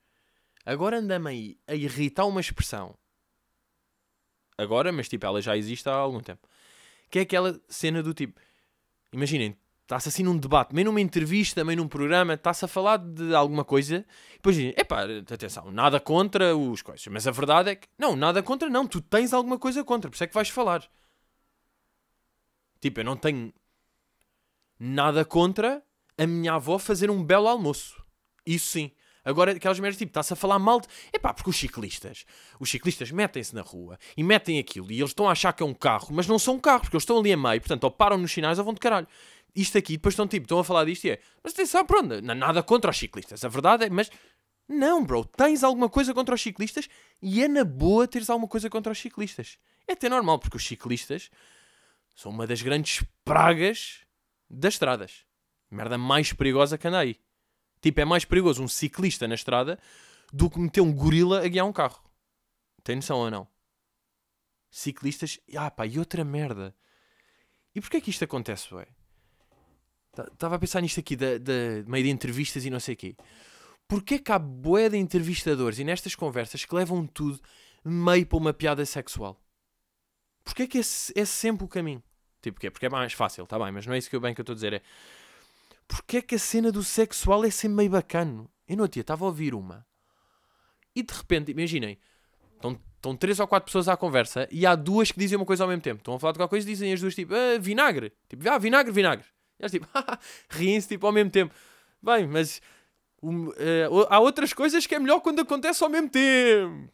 agora 0.66 1.00
anda-me 1.00 1.30
aí 1.30 1.60
a 1.68 1.76
irritar 1.76 2.26
uma 2.26 2.42
expressão. 2.42 2.96
Agora, 4.62 4.92
mas 4.92 5.08
tipo, 5.08 5.26
ela 5.26 5.42
já 5.42 5.58
existe 5.58 5.88
há 5.90 5.94
algum 5.94 6.20
tempo. 6.20 6.48
Que 7.10 7.20
é 7.20 7.22
aquela 7.24 7.60
cena 7.68 8.02
do 8.02 8.14
tipo, 8.14 8.40
imaginem, 9.12 9.58
está-se 9.84 10.08
assim 10.08 10.24
num 10.24 10.38
debate, 10.38 10.74
meio 10.74 10.86
numa 10.86 11.02
entrevista, 11.02 11.66
meio 11.66 11.78
num 11.78 11.88
programa, 11.88 12.36
está-se 12.36 12.64
a 12.64 12.68
falar 12.68 12.98
de 12.98 13.36
alguma 13.36 13.66
coisa, 13.66 14.06
e 14.30 14.36
depois 14.36 14.56
dizem, 14.56 14.74
epá, 14.78 15.04
atenção, 15.04 15.70
nada 15.72 16.00
contra 16.00 16.56
os 16.56 16.82
coisas, 16.82 17.06
mas 17.08 17.28
a 17.28 17.32
verdade 17.32 17.72
é 17.72 17.76
que, 17.76 17.88
não, 17.98 18.16
nada 18.16 18.42
contra 18.42 18.70
não, 18.70 18.88
tu 18.88 19.02
tens 19.02 19.34
alguma 19.34 19.60
coisa 19.60 19.84
contra, 19.84 20.10
por 20.10 20.16
isso 20.16 20.24
é 20.24 20.28
que 20.28 20.34
vais 20.34 20.50
falar. 20.50 20.90
Tipo, 22.80 23.02
eu 23.02 23.04
não 23.04 23.18
tenho 23.18 23.54
nada 24.80 25.26
contra 25.26 25.84
a 26.18 26.26
minha 26.26 26.54
avó 26.54 26.80
fazer 26.80 27.12
um 27.12 27.24
belo 27.24 27.48
almoço. 27.48 28.04
Isso 28.46 28.68
sim. 28.68 28.92
Agora, 29.24 29.52
aquelas 29.52 29.80
merdas, 29.80 29.98
tipo, 29.98 30.10
está-se 30.10 30.34
a 30.34 30.36
falar 30.36 30.58
mal 30.58 30.80
de... 30.82 30.88
Epá, 31.14 31.34
porque 31.34 31.50
os 31.50 31.58
ciclistas, 31.58 32.26
os 32.60 32.70
ciclistas 32.70 33.12
metem-se 33.12 33.54
na 33.54 33.62
rua 33.62 34.00
e 34.18 34.24
metem 34.24 34.58
aquilo 34.60 34.92
e 34.92 35.00
eles 35.00 35.12
estão 35.12 35.30
a 35.30 35.32
achar 35.32 35.54
que 35.54 35.62
é 35.62 35.66
um 35.66 35.74
carro, 35.74 36.08
mas 36.12 36.28
não 36.28 36.40
são 36.40 36.56
um 36.56 36.60
carro, 36.60 36.82
porque 36.82 36.96
eles 36.96 37.04
estão 37.04 37.20
ali 37.20 37.32
a 37.32 37.38
meio, 37.38 37.62
portanto, 37.62 37.84
ou 37.84 37.92
param 37.92 38.18
nos 38.18 38.32
sinais 38.32 38.58
ou 38.58 38.66
vão 38.66 38.74
de 38.74 38.80
caralho. 38.80 39.08
Isto 39.56 39.78
aqui, 39.78 39.94
depois 39.94 40.14
estão 40.14 40.28
tipo, 40.28 40.46
estão 40.46 40.60
a 40.60 40.64
falar 40.64 40.86
disto 40.86 41.06
e 41.06 41.12
é, 41.12 41.20
mas 41.44 41.54
atenção, 41.54 41.86
pronto, 41.86 42.22
nada 42.22 42.64
contra 42.64 42.90
os 42.90 42.98
ciclistas, 42.98 43.44
a 43.44 43.50
verdade 43.50 43.86
é, 43.86 43.90
mas 43.90 44.10
não, 44.68 45.04
bro, 45.04 45.26
tens 45.26 45.64
alguma 45.64 45.90
coisa 45.90 46.14
contra 46.14 46.34
os 46.34 46.42
ciclistas 46.42 46.88
e 47.22 47.44
é 47.44 47.48
na 47.48 47.66
boa 47.66 48.08
teres 48.08 48.30
alguma 48.30 48.48
coisa 48.48 48.70
contra 48.70 48.92
os 48.92 49.00
ciclistas. 49.00 49.58
É 49.86 49.94
até 49.94 50.08
normal, 50.08 50.40
porque 50.40 50.56
os 50.56 50.66
ciclistas 50.66 51.30
são 52.16 52.32
uma 52.32 52.48
das 52.48 52.62
grandes 52.62 53.04
pragas 53.26 54.00
das 54.50 54.76
estradas. 54.76 55.26
Merda 55.70 55.98
mais 55.98 56.32
perigosa 56.32 56.78
que 56.78 56.88
anda 56.88 57.00
aí. 57.00 57.20
Tipo, 57.82 58.02
é 58.02 58.06
mais 58.06 58.24
perigoso 58.24 58.64
um 58.64 58.68
ciclista 58.68 59.28
na 59.28 59.36
estrada 59.36 59.80
do 60.32 60.50
que 60.50 60.60
meter 60.60 60.82
um 60.82 60.94
gorila 60.94 61.44
a 61.44 61.48
guiar 61.48 61.66
um 61.66 61.74
carro. 61.74 62.02
Tem 62.84 62.96
noção 62.96 63.18
ou 63.18 63.32
não? 63.32 63.48
Ciclistas. 64.70 65.40
Ah, 65.56 65.70
pá, 65.70 65.86
e 65.86 66.00
outra 66.00 66.24
merda. 66.24 66.76
E 67.74 67.82
porquê 67.82 68.00
que 68.00 68.10
isto 68.10 68.24
acontece, 68.24 68.74
ué? 68.74 68.88
Estava 70.34 70.56
a 70.56 70.60
pensar 70.60 70.82
nisto 70.82 71.00
aqui, 71.00 71.16
da, 71.16 71.38
da, 71.38 71.84
meio 71.88 72.04
de 72.04 72.10
entrevistas 72.10 72.66
e 72.66 72.70
não 72.70 72.80
sei 72.80 72.96
o 72.96 72.98
quê. 72.98 73.16
Porquê 73.88 74.20
que 74.20 74.32
há 74.32 74.40
boé 74.40 74.90
de 74.90 74.98
entrevistadores 74.98 75.80
e 75.80 75.84
nestas 75.84 76.16
conversas 76.16 76.66
que 76.66 76.76
levam 76.76 77.06
tudo 77.08 77.40
meio 77.84 78.26
para 78.26 78.38
uma 78.38 78.54
piada 78.54 78.86
sexual? 78.86 79.42
Porquê 80.44 80.68
que 80.68 80.80
é 80.80 81.26
sempre 81.26 81.66
o 81.66 81.68
caminho? 81.68 82.04
Tipo? 82.42 82.60
Porque 82.72 82.86
é 82.86 82.90
mais 82.90 83.14
fácil, 83.14 83.46
tá 83.46 83.58
bem, 83.58 83.72
mas 83.72 83.86
não 83.86 83.94
é 83.94 83.98
isso 83.98 84.10
que 84.10 84.16
eu 84.16 84.22
bem 84.22 84.34
que 84.34 84.42
eu 84.42 84.44
estou 84.44 84.54
a 84.54 84.56
dizer. 84.56 84.74
É 84.74 84.82
porque 85.92 86.18
é 86.18 86.22
que 86.22 86.36
a 86.36 86.40
cena 86.40 86.72
do 86.72 86.82
sexual 86.86 87.44
é 87.44 87.52
sempre 87.52 87.76
meio 87.76 87.90
bacana? 87.90 88.46
Eu 88.66 88.78
não 88.78 88.88
tinha, 88.88 89.02
estava 89.02 89.26
a 89.26 89.28
ouvir 89.28 89.54
uma. 89.54 89.86
E 90.96 91.04
de 91.04 91.14
repente, 91.14 91.52
imaginem, 91.52 92.00
estão, 92.56 93.18
três 93.18 93.42
ou 93.42 93.48
quatro 93.48 93.66
pessoas 93.66 93.90
à 93.90 93.98
conversa 93.98 94.48
e 94.50 94.66
há 94.66 94.74
duas 94.74 95.12
que 95.12 95.20
dizem 95.20 95.38
uma 95.38 95.46
coisa 95.46 95.66
ao 95.66 95.68
mesmo 95.68 95.82
tempo. 95.82 95.98
Estão 95.98 96.14
a 96.14 96.20
falar 96.20 96.32
de 96.32 96.40
qualquer 96.40 96.52
coisa 96.52 96.66
e 96.70 96.72
dizem 96.72 96.94
as 96.94 97.02
duas 97.02 97.14
tipo, 97.14 97.34
ah, 97.34 97.58
vinagre. 97.60 98.14
Tipo, 98.30 98.50
ah, 98.50 98.58
vinagre, 98.58 98.94
vinagre. 98.94 99.26
E 99.60 99.64
elas 99.64 99.72
tipo, 99.74 99.86
riem-se 100.50 100.88
tipo 100.88 101.06
ao 101.06 101.12
mesmo 101.12 101.30
tempo. 101.30 101.54
Bem, 102.02 102.26
mas 102.26 102.62
um, 103.22 103.50
uh, 103.50 104.08
há 104.10 104.20
outras 104.22 104.54
coisas 104.54 104.88
que 104.88 104.96
é 104.96 105.00
melhor 105.00 105.20
quando 105.20 105.42
acontece 105.42 105.84
ao 105.84 105.90
mesmo 105.90 106.08
tempo. 106.08 106.90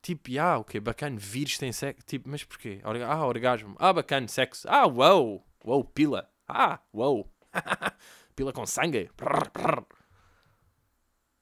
Tipo, 0.00 0.30
ah, 0.38 0.58
ok, 0.58 0.80
bacana, 0.80 1.16
vírus 1.18 1.58
tem 1.58 1.72
sexo. 1.72 2.06
Tipo, 2.06 2.28
mas 2.28 2.44
porquê? 2.44 2.80
Ah, 2.84 3.26
orgasmo. 3.26 3.74
Ah, 3.80 3.92
bacana, 3.92 4.28
sexo. 4.28 4.68
Ah, 4.70 4.86
uau, 4.86 5.44
uau, 5.64 5.82
pila. 5.82 6.30
Ah, 6.46 6.78
uau. 6.94 7.28
Pila 8.34 8.52
com 8.52 8.66
sangue. 8.66 9.10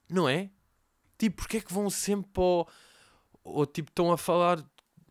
Não 0.09 0.29
é? 0.29 0.50
Tipo, 1.19 1.37
porque 1.37 1.59
é 1.59 1.61
que 1.61 1.73
vão 1.73 1.88
sempre 1.90 2.31
para 2.33 2.67
Ou 3.45 3.67
tipo, 3.67 3.90
estão 3.90 4.11
a 4.11 4.19
falar 4.19 4.64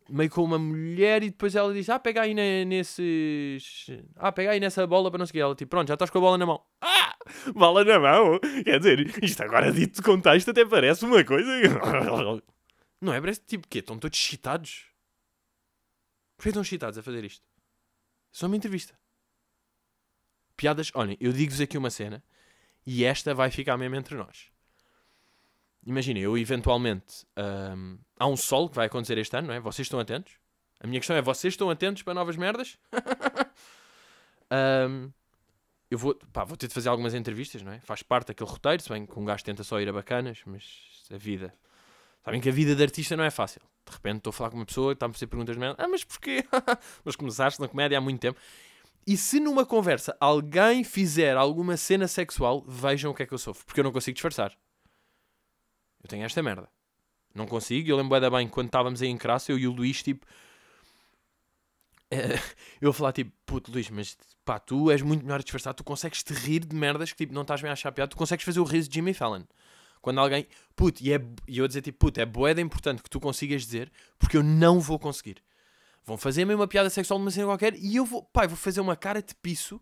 meio 0.10 0.30
com 0.30 0.44
uma 0.44 0.58
mulher 0.58 1.24
e 1.24 1.30
depois 1.30 1.56
ela 1.56 1.74
diz: 1.74 1.90
Ah, 1.90 2.00
pega 2.00 2.22
aí 2.22 2.34
nesses. 2.34 3.88
Ah, 4.16 4.32
pega 4.32 4.52
aí 4.52 4.60
nessa 4.60 4.86
bola 4.86 5.10
para 5.10 5.20
não 5.20 5.26
seguir. 5.26 5.40
Ela 5.40 5.56
tipo, 5.56 5.70
pronto, 5.70 5.88
já 5.88 5.94
estás 5.94 6.10
com 6.10 6.18
a 6.18 6.22
bola 6.22 6.38
na 6.38 6.46
mão. 6.46 6.64
Ah, 7.32 7.52
bola 7.54 7.84
na 7.84 8.00
mão? 8.00 8.40
Quer 8.64 8.80
dizer, 8.80 9.24
isto 9.24 9.44
agora 9.44 9.72
dito 9.72 10.02
com 10.02 10.20
texto 10.20 10.50
até 10.50 10.66
parece 10.66 11.06
uma 11.06 11.24
coisa. 11.24 11.48
Não 13.02 13.14
é? 13.14 13.20
Parece 13.20 13.42
tipo, 13.46 13.68
quê? 13.68 13.80
Estão 13.80 14.00
todos 14.00 14.18
excitados? 14.18 14.86
Porquê 16.36 16.50
estão 16.50 16.64
excitados 16.64 16.98
a 16.98 17.04
fazer 17.04 17.24
isto? 17.24 17.46
Só 18.32 18.48
uma 18.48 18.56
entrevista. 18.56 18.99
Piadas. 20.60 20.92
Olhem, 20.94 21.16
eu 21.22 21.32
digo-vos 21.32 21.62
aqui 21.62 21.78
uma 21.78 21.90
cena 21.90 22.22
e 22.86 23.06
esta 23.06 23.34
vai 23.34 23.50
ficar 23.50 23.78
mesmo 23.78 23.96
entre 23.96 24.14
nós. 24.14 24.48
Imaginem, 25.86 26.22
eu 26.22 26.38
eventualmente. 26.38 27.26
Um, 27.38 27.98
há 28.20 28.28
um 28.28 28.36
sol 28.36 28.68
que 28.68 28.76
vai 28.76 28.88
acontecer 28.88 29.18
este 29.18 29.38
ano, 29.38 29.48
não 29.48 29.54
é? 29.54 29.60
Vocês 29.62 29.86
estão 29.86 29.98
atentos? 30.02 30.34
A 30.82 30.86
minha 30.86 31.00
questão 31.00 31.16
é: 31.16 31.22
vocês 31.22 31.54
estão 31.54 31.70
atentos 31.70 32.04
para 32.04 32.14
novas 32.14 32.36
merdas? 32.36 32.78
um, 34.90 35.10
eu 35.90 35.98
vou, 35.98 36.14
pá, 36.34 36.44
vou 36.44 36.58
ter 36.58 36.68
de 36.68 36.74
fazer 36.74 36.90
algumas 36.90 37.14
entrevistas, 37.14 37.62
não 37.62 37.72
é? 37.72 37.80
Faz 37.80 38.04
parte 38.04 38.28
daquele 38.28 38.50
roteiro, 38.50 38.84
se 38.84 38.90
bem 38.90 39.06
que 39.06 39.18
um 39.18 39.24
gajo 39.24 39.46
tenta 39.46 39.64
só 39.64 39.80
ir 39.80 39.88
a 39.88 39.94
bacanas, 39.94 40.42
mas 40.46 41.08
a 41.10 41.18
vida. 41.18 41.54
Sabem 42.26 42.42
que 42.42 42.50
a 42.50 42.52
vida 42.52 42.76
de 42.76 42.84
artista 42.84 43.16
não 43.16 43.24
é 43.24 43.32
fácil. 43.32 43.62
De 43.86 43.94
repente 43.94 44.18
estou 44.18 44.32
a 44.32 44.34
falar 44.34 44.50
com 44.50 44.58
uma 44.58 44.66
pessoa, 44.66 44.92
está-me 44.92 45.12
a 45.12 45.14
fazer 45.14 45.28
perguntas 45.28 45.56
de 45.56 45.60
merda. 45.62 45.82
Ah, 45.82 45.88
mas 45.88 46.04
porquê? 46.04 46.44
mas 47.06 47.16
começaste 47.16 47.62
na 47.62 47.68
comédia 47.70 47.98
há 47.98 48.02
muito 48.02 48.20
tempo. 48.20 48.38
E 49.06 49.18
se 49.18 49.40
numa 49.40 49.66
conversa 49.66 50.16
alguém 50.20 50.84
fizer 50.84 51.36
alguma 51.36 51.78
cena 51.78 52.08
sexual, 52.08 52.64
vejam 52.68 53.12
o 53.12 53.16
que 53.16 53.24
é 53.24 53.26
que 53.26 53.34
eu 53.34 53.38
sofro. 53.38 53.66
Porque 53.66 53.80
eu 53.80 53.84
não 53.84 53.92
consigo 53.92 54.14
disfarçar. 54.14 54.56
Eu 56.04 56.08
tenho 56.08 56.24
esta 56.24 56.42
merda. 56.44 56.70
Não 57.34 57.48
consigo. 57.48 57.90
Eu 57.90 57.98
lembro 57.98 58.32
bem 58.32 58.48
quando 58.48 58.68
estávamos 58.68 59.02
aí 59.02 59.10
em 59.10 59.18
Crasso, 59.18 59.52
eu 59.52 59.58
e 59.58 59.68
o 59.68 59.72
Luís, 59.72 60.02
tipo. 60.04 60.26
eh, 62.12 62.40
eu 62.82 62.92
falar 62.92 63.14
tipo, 63.14 63.32
puto 63.46 63.72
Luís, 63.72 63.90
mas 63.90 64.18
pá, 64.44 64.60
tu 64.60 64.90
és 64.90 65.02
muito 65.02 65.24
melhor 65.24 65.42
disfarçar. 65.42 65.74
Tu 65.74 65.84
consegues 65.84 66.24
te 66.24 66.34
rir 66.34 66.66
de 66.66 66.76
merdas 66.76 67.12
que 67.12 67.18
tipo, 67.18 67.34
não 67.34 67.44
estás 67.44 67.62
bem 67.62 67.70
a 67.70 67.74
achar 67.74 67.92
piada. 67.92 68.10
Tu 68.10 68.18
consegues 68.18 68.46
fazer 68.46 68.60
o 68.60 68.64
riso 68.64 68.90
de 68.90 68.96
Jimmy 68.96 69.14
Fallon. 69.14 69.44
Quando 70.02 70.20
alguém, 70.20 70.48
puto, 70.76 71.04
e, 71.04 71.14
é, 71.14 71.22
e 71.48 71.58
eu 71.58 71.68
dizer 71.68 71.82
tipo, 71.82 72.00
puto, 72.00 72.20
é 72.20 72.26
boeda 72.26 72.62
importante 72.62 73.04
que 73.04 73.10
tu 73.10 73.20
consigas 73.20 73.64
dizer, 73.64 73.92
porque 74.18 74.38
eu 74.38 74.44
não 74.44 74.80
vou 74.80 74.98
conseguir. 74.98 75.44
Vão 76.06 76.18
fazer 76.18 76.44
a 76.44 76.46
mesma 76.46 76.68
piada 76.68 76.90
sexual 76.90 77.20
numa 77.20 77.32
cena 77.32 77.46
qualquer 77.46 77.76
e 77.76 77.96
eu 77.96 78.06
vou, 78.06 78.30
eu 78.36 78.50
vou 78.50 78.58
fazer 78.58 78.82
uma 78.82 78.96
cara 78.96 79.22
de 79.22 79.36
piso. 79.36 79.82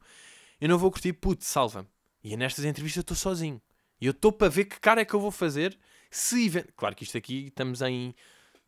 Eu 0.59 0.67
não 0.67 0.77
vou 0.77 0.91
curtir, 0.91 1.13
puto, 1.13 1.45
salva-me. 1.45 1.87
E 2.23 2.35
nestas 2.35 2.65
entrevistas 2.65 2.97
eu 2.97 3.01
estou 3.01 3.17
sozinho. 3.17 3.61
E 4.01 4.05
eu 4.05 4.11
estou 4.11 4.31
para 4.31 4.49
ver 4.49 4.65
que 4.65 4.79
cara 4.79 5.01
é 5.01 5.05
que 5.05 5.13
eu 5.13 5.19
vou 5.19 5.31
fazer 5.31 5.77
se 6.09 6.49
Claro 6.75 6.95
que 6.95 7.03
isto 7.03 7.17
aqui 7.17 7.47
estamos 7.47 7.81
em 7.81 8.13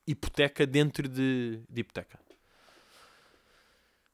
hipoteca 0.06 0.66
dentro 0.66 1.08
de, 1.08 1.62
de 1.70 1.82
hipoteca. 1.82 2.20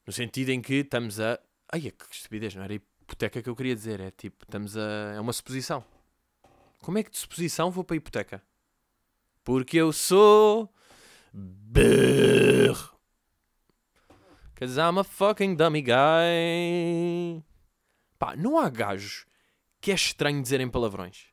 No 0.06 0.12
sentido 0.12 0.50
em 0.50 0.60
que 0.60 0.74
estamos 0.74 1.18
a. 1.20 1.38
Ai, 1.72 1.88
é 1.88 1.90
que 1.90 2.04
estupidez, 2.10 2.54
não 2.54 2.62
era 2.62 2.74
hipoteca 2.74 3.42
que 3.42 3.48
eu 3.48 3.56
queria 3.56 3.74
dizer. 3.74 4.00
É 4.00 4.10
tipo, 4.10 4.44
estamos 4.44 4.76
a. 4.76 5.14
É 5.16 5.20
uma 5.20 5.32
suposição. 5.32 5.84
Como 6.78 6.98
é 6.98 7.02
que 7.02 7.10
de 7.10 7.18
suposição 7.18 7.70
vou 7.70 7.82
para 7.82 7.96
a 7.96 7.98
hipoteca? 7.98 8.42
Porque 9.42 9.76
eu 9.76 9.92
sou. 9.92 10.72
Burro. 11.32 12.95
Cause 14.56 14.80
I'm 14.80 14.98
a 14.98 15.04
fucking 15.04 15.54
dummy 15.54 15.82
guy. 15.82 17.44
Pá, 18.18 18.34
não 18.34 18.58
há 18.58 18.70
gajos 18.70 19.26
que 19.80 19.92
é 19.92 19.94
estranho 19.94 20.40
dizerem 20.40 20.70
palavrões. 20.70 21.26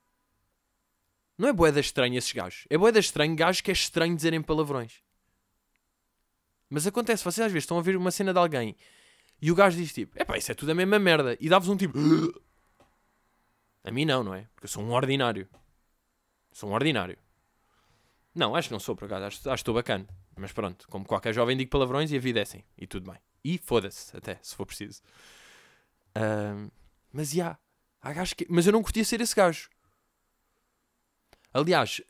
Não 1.38 1.48
é 1.48 1.54
boeda 1.54 1.80
estranha 1.80 2.18
esses 2.18 2.34
gajos. 2.34 2.66
É 2.70 2.78
boeda 2.78 3.00
estranho 3.00 3.34
gajos 3.36 3.62
que 3.62 3.72
é 3.72 3.74
estranho 3.74 4.16
dizerem 4.16 4.42
palavrões. 4.42 5.02
Mas 6.70 6.86
acontece, 6.86 7.24
vocês 7.24 7.46
às 7.46 7.52
vezes 7.52 7.64
estão 7.64 7.78
a 7.80 7.82
ver 7.82 7.96
uma 7.96 8.12
cena 8.12 8.34
de 8.34 8.40
alguém 8.40 8.76
e 9.42 9.52
o 9.52 9.56
gajo 9.56 9.78
diz 9.78 9.94
tipo, 9.94 10.22
epá, 10.22 10.38
isso 10.38 10.52
é 10.52 10.56
tudo 10.56 10.72
a 10.72 10.76
mesma 10.76 11.00
merda. 11.00 11.38
E 11.40 11.48
dá-vos 11.48 11.70
um 11.70 11.78
tipo... 11.78 11.98
A 13.86 13.92
mim 13.92 14.06
não, 14.06 14.24
não 14.24 14.34
é? 14.34 14.48
Porque 14.54 14.66
eu 14.66 14.70
sou 14.70 14.84
um 14.84 14.92
ordinário. 14.92 15.48
Sou 16.52 16.70
um 16.70 16.74
ordinário. 16.74 17.18
Não, 18.36 18.56
acho 18.56 18.70
que 18.70 18.74
não 18.74 18.80
sou, 18.80 18.96
por 18.96 19.06
acaso. 19.06 19.26
Acho, 19.26 19.38
acho 19.38 19.44
que 19.44 19.54
estou 19.62 19.74
bacana. 19.76 20.08
Mas 20.36 20.52
pronto, 20.52 20.88
como 20.90 21.06
qualquer 21.06 21.34
jovem 21.34 21.56
digo 21.56 21.70
palavrões 21.70 22.12
e 22.12 22.18
a 22.18 22.20
vida 22.20 22.40
é 22.40 22.44
assim. 22.44 22.64
E 22.78 22.88
tudo 22.88 23.12
bem. 23.12 23.20
E 23.44 23.58
foda-se, 23.58 24.16
até, 24.16 24.40
se 24.42 24.56
for 24.56 24.66
preciso. 24.66 25.02
Ahm, 26.16 26.70
mas 27.12 27.32
já. 27.32 27.58
há 28.02 28.14
gajos 28.14 28.34
que... 28.34 28.48
Mas 28.50 28.66
eu 28.66 28.74
não 28.74 28.82
curtia 28.82 29.04
ser 29.04 29.22
esse 29.22 29.36
gajo. 29.36 29.70
Aliás, 31.54 32.02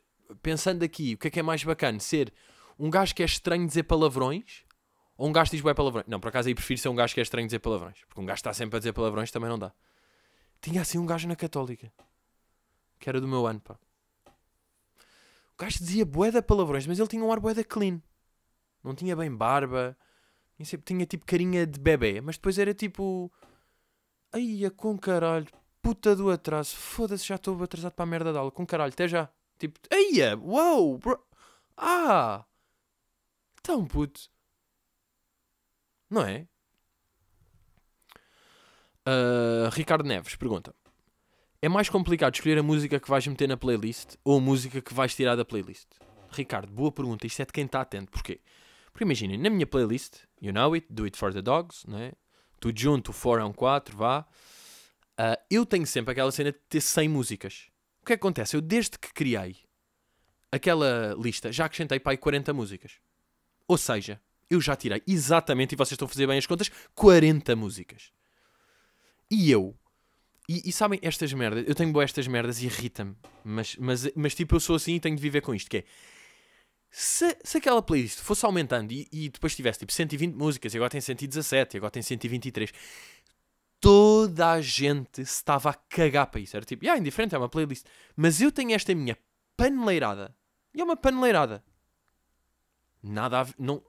pensando 0.42 0.82
aqui, 0.82 1.14
o 1.14 1.18
que 1.18 1.28
é 1.28 1.30
que 1.30 1.40
é 1.40 1.42
mais 1.42 1.62
bacana? 1.62 1.98
Ser 2.00 2.32
um 2.78 2.88
gajo 2.88 3.14
que 3.14 3.22
é 3.22 3.26
estranho 3.26 3.66
dizer 3.66 3.82
palavrões 3.82 4.64
ou 5.16 5.28
um 5.28 5.32
gajo 5.32 5.50
que 5.50 5.56
diz 5.56 5.62
bué 5.62 5.74
palavrões? 5.74 6.06
Não, 6.08 6.18
por 6.18 6.28
acaso 6.28 6.48
aí 6.48 6.54
prefiro 6.54 6.80
ser 6.80 6.88
um 6.88 6.94
gajo 6.94 7.14
que 7.14 7.20
é 7.20 7.22
estranho 7.22 7.46
dizer 7.46 7.58
palavrões. 7.58 7.98
Porque 8.06 8.20
um 8.20 8.26
gajo 8.26 8.36
que 8.36 8.40
está 8.40 8.54
sempre 8.54 8.76
a 8.76 8.78
dizer 8.78 8.92
palavrões 8.92 9.30
também 9.30 9.50
não 9.50 9.58
dá. 9.58 9.72
Tinha 10.60 10.80
assim 10.80 10.98
um 10.98 11.06
gajo 11.06 11.28
na 11.28 11.36
Católica. 11.36 11.92
Que 12.98 13.08
era 13.08 13.20
do 13.20 13.28
meu 13.28 13.46
ano, 13.46 13.60
pá. 13.60 13.78
O 14.26 15.62
gajo 15.62 15.78
dizia 15.78 16.04
bué 16.04 16.30
de 16.30 16.42
palavrões, 16.42 16.86
mas 16.86 16.98
ele 16.98 17.08
tinha 17.08 17.22
um 17.22 17.30
ar 17.30 17.38
bué 17.38 17.54
de 17.54 17.62
clean. 17.62 18.00
Não 18.84 18.94
tinha 18.94 19.16
bem 19.16 19.34
barba. 19.34 19.96
Tinha, 20.84 21.06
tipo 21.06 21.26
carinha 21.26 21.66
de 21.66 21.80
bebê. 21.80 22.20
Mas 22.20 22.36
depois 22.36 22.58
era 22.58 22.74
tipo... 22.74 23.32
Ai, 24.32 24.70
com 24.76 24.98
caralho. 24.98 25.46
Puta 25.82 26.14
do 26.14 26.30
atraso. 26.30 26.76
Foda-se, 26.76 27.26
já 27.26 27.36
estou 27.36 27.60
atrasado 27.62 27.92
para 27.92 28.02
a 28.04 28.06
merda 28.06 28.32
da 28.32 28.40
aula. 28.40 28.50
Com 28.50 28.66
caralho, 28.66 28.92
até 28.92 29.08
já. 29.08 29.28
Tipo, 29.58 29.80
eia, 29.90 30.36
uou, 30.36 30.98
bro. 30.98 31.18
Ah! 31.76 32.44
Então, 33.60 33.84
puto. 33.86 34.28
Não 36.10 36.22
é? 36.22 36.46
Ah, 39.06 39.68
Ricardo 39.72 40.06
Neves 40.06 40.36
pergunta: 40.36 40.74
É 41.60 41.68
mais 41.68 41.88
complicado 41.88 42.34
escolher 42.34 42.58
a 42.58 42.62
música 42.62 42.98
que 42.98 43.08
vais 43.08 43.26
meter 43.26 43.48
na 43.48 43.56
playlist 43.56 44.16
ou 44.24 44.38
a 44.38 44.40
música 44.40 44.80
que 44.80 44.94
vais 44.94 45.14
tirar 45.14 45.36
da 45.36 45.44
playlist? 45.44 45.88
Ricardo, 46.30 46.72
boa 46.72 46.90
pergunta. 46.90 47.26
Isto 47.26 47.42
é 47.42 47.44
de 47.44 47.52
quem 47.52 47.66
está 47.66 47.80
atento. 47.80 48.10
Porquê? 48.10 48.40
Porque 48.94 49.02
imaginem, 49.02 49.36
na 49.36 49.50
minha 49.50 49.66
playlist, 49.66 50.18
You 50.40 50.52
Know 50.52 50.72
It, 50.72 50.86
Do 50.88 51.02
It 51.02 51.18
For 51.18 51.34
The 51.34 51.42
Dogs, 51.42 51.84
não 51.86 51.98
é? 51.98 52.12
Tudo 52.60 52.78
junto, 52.78 53.10
o 53.10 53.14
4 53.14 53.42
é 53.42 53.44
um 53.44 53.52
4, 53.52 53.96
vá. 53.96 54.24
Ah, 55.18 55.36
eu 55.50 55.66
tenho 55.66 55.84
sempre 55.84 56.12
aquela 56.12 56.30
cena 56.30 56.52
de 56.52 56.58
ter 56.68 56.80
100 56.80 57.08
músicas. 57.08 57.66
O 58.00 58.06
que 58.06 58.12
é 58.12 58.16
que 58.16 58.20
acontece? 58.20 58.56
Eu, 58.56 58.60
desde 58.60 58.96
que 58.96 59.12
criei 59.12 59.56
aquela 60.52 61.16
lista, 61.18 61.50
já 61.50 61.64
acrescentei 61.64 61.98
para 61.98 62.12
aí 62.12 62.16
40 62.16 62.54
músicas. 62.54 62.92
Ou 63.66 63.76
seja, 63.76 64.20
eu 64.48 64.60
já 64.60 64.76
tirei 64.76 65.02
exatamente, 65.08 65.72
e 65.72 65.76
vocês 65.76 65.92
estão 65.92 66.06
a 66.06 66.08
fazer 66.08 66.28
bem 66.28 66.38
as 66.38 66.46
contas, 66.46 66.70
40 66.94 67.56
músicas. 67.56 68.12
E 69.28 69.50
eu, 69.50 69.76
e, 70.48 70.68
e 70.68 70.72
sabem, 70.72 71.00
estas 71.02 71.32
merdas, 71.32 71.64
eu 71.66 71.74
tenho 71.74 72.00
estas 72.00 72.28
merdas 72.28 72.62
e 72.62 72.66
irrita-me, 72.66 73.16
mas, 73.42 73.74
mas, 73.76 74.08
mas 74.14 74.34
tipo, 74.36 74.54
eu 74.54 74.60
sou 74.60 74.76
assim 74.76 74.94
e 74.94 75.00
tenho 75.00 75.16
de 75.16 75.22
viver 75.22 75.40
com 75.40 75.52
isto, 75.52 75.68
que 75.68 75.78
é, 75.78 75.84
se, 76.96 77.36
se 77.42 77.58
aquela 77.58 77.82
playlist 77.82 78.20
fosse 78.20 78.46
aumentando 78.46 78.92
e, 78.92 79.08
e 79.10 79.28
depois 79.28 79.56
tivesse 79.56 79.80
tipo 79.80 79.92
120 79.92 80.32
músicas, 80.32 80.72
e 80.72 80.76
agora 80.76 80.90
tem 80.90 81.00
117, 81.00 81.74
e 81.74 81.78
agora 81.78 81.90
tem 81.90 82.02
123, 82.02 82.72
toda 83.80 84.52
a 84.52 84.60
gente 84.60 85.20
estava 85.20 85.70
a 85.70 85.74
cagar 85.74 86.28
para 86.28 86.40
isso. 86.40 86.56
Era 86.56 86.64
tipo, 86.64 86.84
yeah, 86.84 87.00
indiferente, 87.00 87.34
é 87.34 87.38
uma 87.38 87.48
playlist. 87.48 87.84
Mas 88.14 88.40
eu 88.40 88.52
tenho 88.52 88.72
esta 88.72 88.94
minha 88.94 89.18
paneleirada. 89.56 90.36
E 90.72 90.80
é 90.80 90.84
uma 90.84 90.96
paneleirada. 90.96 91.64
Nada 93.02 93.40
a 93.40 93.42
ver. 93.42 93.56
Não... 93.58 93.82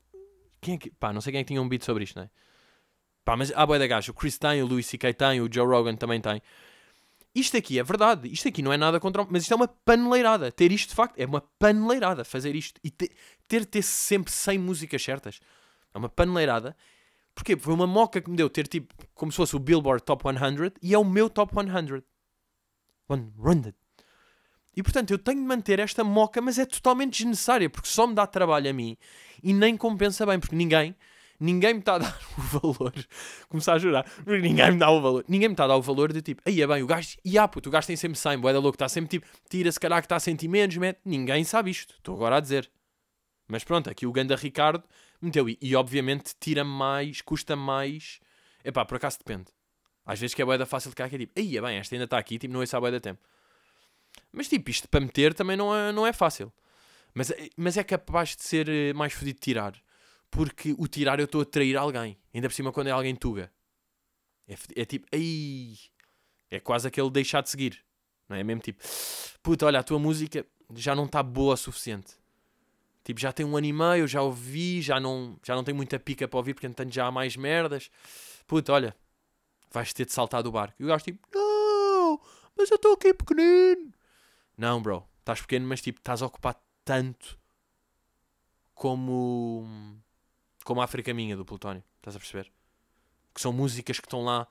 Quem 0.60 0.74
é 0.74 0.78
que... 0.80 0.90
Pá, 0.90 1.14
não 1.14 1.22
sei 1.22 1.32
quem 1.32 1.42
é 1.42 1.44
que 1.44 1.50
tinha 1.50 1.62
um 1.62 1.70
beat 1.70 1.84
sobre 1.84 2.06
isto, 2.06 2.16
não 2.16 2.24
é? 2.24 2.30
Pá, 3.24 3.38
mas 3.38 3.52
há 3.52 3.64
boia 3.68 3.80
da 3.80 3.86
gajo. 3.86 4.14
O 4.14 4.16
Chris 4.16 4.40
tem, 4.40 4.64
o 4.64 4.66
Louis 4.66 4.84
C.K. 4.84 5.14
tem, 5.14 5.42
o 5.42 5.50
Joe 5.52 5.68
Rogan 5.68 5.96
também 5.96 6.20
tem. 6.20 6.42
Isto 7.36 7.58
aqui 7.58 7.78
é 7.78 7.84
verdade. 7.84 8.32
Isto 8.32 8.48
aqui 8.48 8.62
não 8.62 8.72
é 8.72 8.78
nada 8.78 9.00
contra... 9.00 9.28
Mas 9.30 9.44
isto 9.44 9.52
é 9.52 9.56
uma 9.56 9.68
paneleirada. 9.68 10.52
Ter 10.52 10.72
isto, 10.72 10.90
de 10.90 10.96
facto, 10.96 11.20
é 11.20 11.26
uma 11.26 11.42
paneleirada. 11.60 12.24
Fazer 12.24 12.56
isto. 12.56 12.80
E 12.82 12.90
ter, 12.90 13.12
ter, 13.48 13.66
ter 13.66 13.82
sempre 13.82 14.32
100 14.32 14.58
músicas 14.58 15.04
certas. 15.04 15.42
É 15.94 15.98
uma 15.98 16.08
paneleirada. 16.08 16.76
Porquê? 17.36 17.58
Foi 17.58 17.74
uma 17.74 17.86
moca 17.86 18.22
que 18.22 18.30
me 18.30 18.38
deu 18.38 18.50
ter 18.50 18.68
tipo, 18.68 18.94
como 19.14 19.32
se 19.32 19.36
fosse 19.36 19.56
o 19.56 19.60
Billboard 19.60 20.04
Top 20.04 20.24
100 20.24 20.72
e 20.82 20.94
é 20.94 20.98
o 20.98 21.04
meu 21.04 21.30
Top 21.30 21.54
100. 21.54 22.02
100. 23.08 23.74
E 24.76 24.84
portanto 24.84 25.12
eu 25.12 25.18
tenho 25.18 25.40
de 25.40 25.46
manter 25.46 25.80
esta 25.80 26.04
moca, 26.04 26.42
mas 26.42 26.60
é 26.60 26.66
totalmente 26.66 27.18
desnecessária, 27.18 27.70
porque 27.70 27.88
só 27.88 28.06
me 28.06 28.14
dá 28.14 28.28
trabalho 28.28 28.70
a 28.70 28.74
mim 28.74 28.98
e 29.42 29.54
nem 29.54 29.78
compensa 29.78 30.26
bem, 30.26 30.40
porque 30.40 30.56
ninguém, 30.56 30.96
ninguém 31.40 31.74
me 31.74 31.80
está 31.80 31.96
a 31.96 31.98
dar 32.00 32.20
o 32.38 32.42
valor. 32.42 32.94
Começar 33.50 33.74
a 33.74 33.78
jurar, 33.78 34.06
ninguém 34.26 34.72
me 34.72 34.78
dá 34.78 34.90
o 34.90 35.02
valor. 35.02 35.26
Ninguém 35.28 35.50
me 35.50 35.54
está 35.54 35.66
a 35.66 35.68
dar 35.68 35.76
o 35.78 35.82
valor 35.82 36.12
de 36.14 36.22
tipo, 36.22 36.42
aí 36.46 36.62
é 36.62 36.68
bem, 36.68 36.82
o 36.84 36.88
gajo, 36.88 37.18
e 37.24 37.38
ah, 37.38 37.48
puto, 37.48 37.70
o 37.70 37.72
gajo 37.72 37.88
tem 37.88 37.96
sempre 37.96 38.18
100, 38.18 38.40
boeda 38.40 38.60
louco, 38.60 38.76
está 38.76 38.88
sempre 38.90 39.10
tipo, 39.10 39.28
tira 39.50 39.72
se 39.72 39.80
calhar 39.80 40.02
que 40.02 40.06
está 40.06 40.16
a 40.16 40.20
sentir 40.20 40.48
menos, 40.48 40.76
mete. 40.78 41.00
Ninguém 41.06 41.44
sabe 41.44 41.72
isto, 41.72 41.94
estou 41.98 42.16
agora 42.16 42.38
a 42.38 42.40
dizer. 42.40 42.70
Mas 43.48 43.64
pronto, 43.64 43.90
aqui 43.90 44.08
o 44.08 44.12
Ganda 44.12 44.36
Ricardo 44.36 44.84
meteu 45.22 45.48
e, 45.48 45.58
e 45.62 45.76
obviamente 45.76 46.34
tira 46.40 46.64
mais, 46.64 47.22
custa 47.22 47.56
mais. 47.56 48.20
Epá, 48.64 48.84
por 48.86 48.96
acaso 48.96 49.18
depende. 49.20 49.46
Às 50.06 50.20
vezes 50.20 50.34
que 50.34 50.42
é 50.42 50.46
boeda 50.46 50.66
fácil 50.66 50.90
de 50.90 50.96
cá 50.96 51.10
que 51.10 51.16
é 51.16 51.20
tipo, 51.20 51.34
aí 51.40 51.58
é 51.58 51.62
bem, 51.62 51.78
esta 51.78 51.96
ainda 51.96 52.06
está 52.06 52.18
aqui, 52.18 52.38
tipo, 52.38 52.54
não 52.54 52.62
é 52.62 52.66
boeda 52.80 53.00
tempo. 53.00 53.20
Mas 54.32 54.48
tipo, 54.48 54.70
isto 54.70 54.88
para 54.88 55.00
meter 55.00 55.34
também 55.34 55.58
não 55.58 55.76
é, 55.76 55.92
não 55.92 56.06
é 56.06 56.14
fácil. 56.14 56.52
Mas, 57.14 57.32
é- 57.32 57.50
mas 57.56 57.78
é 57.78 57.84
capaz 57.84 58.36
de 58.36 58.44
ser 58.44 58.68
eh, 58.68 58.94
mais 58.94 59.14
fodido 59.14 59.36
de 59.36 59.42
tirar. 59.42 59.74
Porque 60.36 60.76
o 60.78 60.88
tirar 60.88 61.20
eu 61.20 61.26
estou 61.26 61.42
a 61.42 61.46
trair 61.46 61.78
alguém. 61.78 62.18
Ainda 62.34 62.50
por 62.50 62.54
cima 62.54 62.72
quando 62.72 62.88
é 62.88 62.92
alguém 62.92 63.16
tuga. 63.16 63.52
É, 64.48 64.56
é 64.76 64.86
tipo, 64.86 65.08
ai. 65.14 65.78
É 66.52 66.60
quase 66.60 66.88
aquele 66.88 67.10
deixar 67.10 67.42
de 67.42 67.50
seguir. 67.50 67.84
Não 68.28 68.36
é 68.36 68.44
mesmo 68.44 68.62
tipo, 68.62 68.84
puta, 69.42 69.66
olha, 69.66 69.80
a 69.80 69.84
tua 69.84 70.00
música 70.00 70.46
já 70.76 70.96
não 70.96 71.06
está 71.06 71.22
boa 71.24 71.54
o 71.54 71.58
suficiente. 71.58 72.14
Tipo, 73.04 73.20
já 73.20 73.32
tem 73.32 73.46
um 73.46 73.56
ano 73.56 73.68
e 73.68 73.74
meio, 73.74 74.08
já 74.08 74.22
ouvi, 74.22 74.82
já 74.82 75.00
não, 75.00 75.38
já 75.44 75.56
não 75.56 75.64
tenho 75.64 75.78
muita 75.78 76.00
pica 76.00 76.28
para 76.28 76.38
ouvir 76.38 76.54
porque 76.54 76.66
entretanto 76.66 76.94
já 76.94 77.06
há 77.06 77.12
mais 77.12 77.36
merdas. 77.38 77.92
Puta, 78.48 78.74
olha, 78.74 78.96
vais 79.72 79.94
ter 79.94 80.06
de 80.06 80.12
saltar 80.12 80.42
do 80.42 80.52
barco. 80.52 80.76
E 80.80 80.86
o 80.86 80.88
gajo 80.88 81.04
tipo, 81.04 81.20
não, 81.34 82.20
mas 82.58 82.70
eu 82.72 82.76
estou 82.76 82.94
aqui 82.94 83.14
pequenino. 83.14 83.94
Não, 84.58 84.82
bro, 84.82 85.08
estás 85.20 85.42
pequeno, 85.42 85.68
mas 85.68 85.82
tipo, 85.82 86.00
estás 86.00 86.22
a 86.22 86.26
ocupar 86.26 86.60
tanto 86.84 87.38
como, 88.74 89.68
como 90.66 90.82
a 90.82 90.84
África 90.84 91.14
Minha 91.14 91.38
do 91.38 91.46
Plutónio. 91.46 91.82
Estás 91.96 92.18
a 92.18 92.20
perceber? 92.20 92.52
Que 93.34 93.40
são 93.40 93.54
músicas 93.54 94.02
que 94.02 94.06
estão 94.06 94.26
lá 94.26 94.46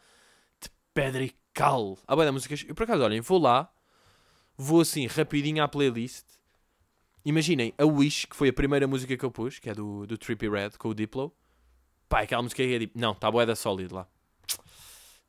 de 0.58 0.70
pedra 0.94 1.22
e 1.22 1.34
cal. 1.52 1.98
Ah, 2.06 2.16
bem, 2.16 2.30
músicas. 2.30 2.64
Eu 2.66 2.74
por 2.74 2.84
acaso, 2.84 3.02
olhem, 3.02 3.20
vou 3.20 3.38
lá, 3.38 3.70
vou 4.56 4.80
assim 4.80 5.06
rapidinho 5.06 5.62
à 5.62 5.68
playlist 5.68 6.24
Imaginem, 7.24 7.72
a 7.78 7.86
Wish, 7.86 8.26
que 8.26 8.36
foi 8.36 8.50
a 8.50 8.52
primeira 8.52 8.86
música 8.86 9.16
que 9.16 9.24
eu 9.24 9.30
pus, 9.30 9.58
que 9.58 9.70
é 9.70 9.74
do, 9.74 10.06
do 10.06 10.18
Trippy 10.18 10.46
Red, 10.46 10.72
com 10.78 10.88
o 10.90 10.94
Diplo. 10.94 11.34
Pá, 12.06 12.20
aquela 12.20 12.42
música 12.42 12.62
é 12.62 12.78
tipo, 12.80 12.98
não, 12.98 13.12
está 13.12 13.30
boeda 13.30 13.56
sólida 13.56 13.94
lá. 13.94 14.08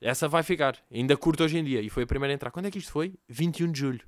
Essa 0.02 0.28
vai 0.28 0.44
ficar. 0.44 0.78
Ainda 0.92 1.16
curto 1.16 1.44
hoje 1.44 1.58
em 1.58 1.64
dia. 1.64 1.82
E 1.82 1.90
foi 1.90 2.04
a 2.04 2.08
primeira 2.08 2.34
a 2.34 2.36
entrar. 2.36 2.52
Quando 2.52 2.66
é 2.66 2.72
que 2.72 2.78
isto 2.78 2.92
foi? 2.92 3.16
21 3.30 3.72
de 3.72 3.80
julho. 3.80 4.06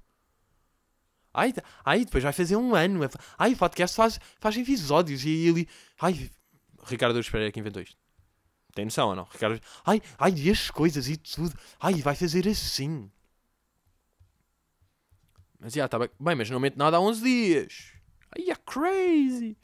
Ai, 1.33 1.53
ai 1.85 2.03
depois 2.03 2.23
vai 2.23 2.33
fazer 2.33 2.57
um 2.57 2.75
ano. 2.75 2.99
Ai, 3.37 3.53
o 3.53 3.57
podcast 3.57 3.95
faz, 3.95 4.19
faz 4.37 4.57
episódios. 4.57 5.23
E 5.23 5.47
ele. 5.47 5.67
Ai, 6.01 6.29
Ricardo 6.87 7.19
Espera 7.19 7.51
que 7.51 7.59
inventou 7.59 7.81
isto. 7.81 7.97
Tem 8.73 8.85
noção 8.85 9.09
ou 9.09 9.15
não? 9.15 9.23
Ricardo. 9.25 9.61
Ai, 9.85 10.01
ai, 10.17 10.33
e 10.35 10.51
as 10.51 10.69
coisas 10.69 11.07
e 11.09 11.17
tudo. 11.17 11.57
Ai, 11.79 11.95
vai 11.95 12.15
fazer 12.15 12.47
assim. 12.47 13.11
Mas 15.59 15.73
já, 15.73 15.87
tá 15.87 15.97
bem. 15.99 16.09
Bem, 16.19 16.35
mas 16.35 16.49
não 16.49 16.59
mete 16.59 16.77
nada 16.77 16.97
há 16.97 17.01
11 17.01 17.23
dias. 17.23 17.93
Ai, 18.37 18.51
é 18.51 18.55
crazy. 18.55 19.57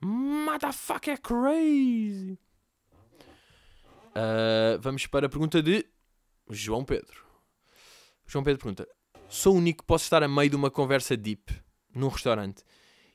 Motherfucker, 0.00 1.14
é 1.14 1.16
crazy. 1.16 2.38
Uh, 4.14 4.80
vamos 4.80 5.06
para 5.06 5.26
a 5.26 5.28
pergunta 5.28 5.62
de 5.62 5.86
João 6.50 6.84
Pedro. 6.84 7.24
João 8.26 8.42
Pedro 8.42 8.60
pergunta: 8.60 8.88
Sou 9.28 9.54
o 9.54 9.58
único 9.58 9.82
que 9.82 9.86
posso 9.86 10.04
estar 10.04 10.22
a 10.22 10.28
meio 10.28 10.50
de 10.50 10.56
uma 10.56 10.70
conversa 10.70 11.16
deep 11.16 11.54
num 11.94 12.08
restaurante 12.08 12.64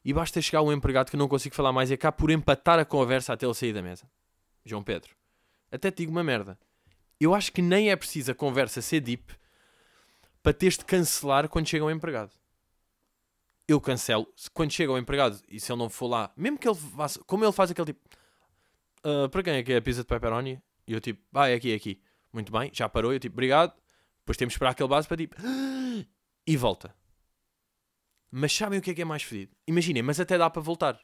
e 0.08 0.14
basta 0.14 0.42
chegar 0.42 0.62
um 0.62 0.72
empregado 0.72 1.12
que 1.12 1.18
não 1.18 1.28
consigo 1.28 1.54
falar 1.54 1.74
mais 1.74 1.92
e 1.92 1.96
acaba 1.96 2.16
por 2.16 2.32
empatar 2.32 2.80
a 2.80 2.86
conversa 2.86 3.34
até 3.34 3.46
ele 3.46 3.54
sair 3.54 3.74
da 3.74 3.82
mesa. 3.82 4.10
João 4.64 4.82
Pedro, 4.82 5.14
até 5.70 5.92
te 5.92 5.98
digo 5.98 6.14
uma 6.14 6.24
merda. 6.24 6.58
Eu 7.20 7.36
acho 7.36 7.52
que 7.52 7.62
nem 7.62 7.92
é 7.92 7.96
preciso 7.98 8.32
a 8.32 8.34
conversa 8.34 8.82
ser 8.82 9.02
deep 9.02 9.36
para 10.42 10.54
teres 10.54 10.78
de 10.78 10.86
cancelar 10.86 11.50
quando 11.50 11.68
chega 11.68 11.84
um 11.84 11.92
empregado. 11.92 12.32
Eu 13.68 13.82
cancelo 13.82 14.26
quando 14.54 14.72
chega 14.72 14.94
o 14.94 14.98
empregado 14.98 15.42
e 15.50 15.60
se 15.60 15.74
ele 15.74 15.80
não 15.80 15.90
for 15.90 16.08
lá, 16.08 16.32
mesmo 16.38 16.58
que 16.58 16.70
ele 16.70 16.78
faça, 16.96 17.22
como 17.26 17.44
ele 17.44 17.52
faz 17.52 17.72
aquele 17.72 17.88
tipo, 17.88 18.00
uh, 19.04 19.28
para 19.28 19.44
quem 19.44 19.56
é 19.56 19.62
que 19.64 19.74
é 19.74 19.76
a 19.76 19.82
pizza 19.82 20.04
de 20.04 20.08
pepperoni? 20.08 20.58
E 20.88 20.94
eu 20.94 21.02
tipo, 21.02 21.22
ah, 21.34 21.50
é 21.50 21.56
aqui, 21.56 21.74
é 21.74 21.76
aqui. 21.76 22.02
Muito 22.32 22.50
bem, 22.50 22.72
já 22.74 22.88
parou. 22.88 23.12
Eu 23.12 23.20
tipo, 23.20 23.36
obrigado. 23.36 23.74
Depois 24.20 24.38
temos 24.38 24.54
que 24.54 24.56
esperar 24.56 24.72
aquele 24.72 24.88
base 24.88 25.06
para 25.06 25.18
tipo, 25.18 25.36
e 26.48 26.56
volta. 26.56 26.96
Mas 28.32 28.54
sabem 28.54 28.80
o 28.80 28.82
que 28.82 28.92
é 28.92 28.94
que 28.94 29.02
é 29.02 29.06
mais 29.06 29.24
fedido? 29.24 29.56
Imaginem, 29.66 30.04
mas 30.04 30.20
até 30.20 30.38
dá 30.38 30.50
para 30.50 30.62
voltar. 30.62 31.00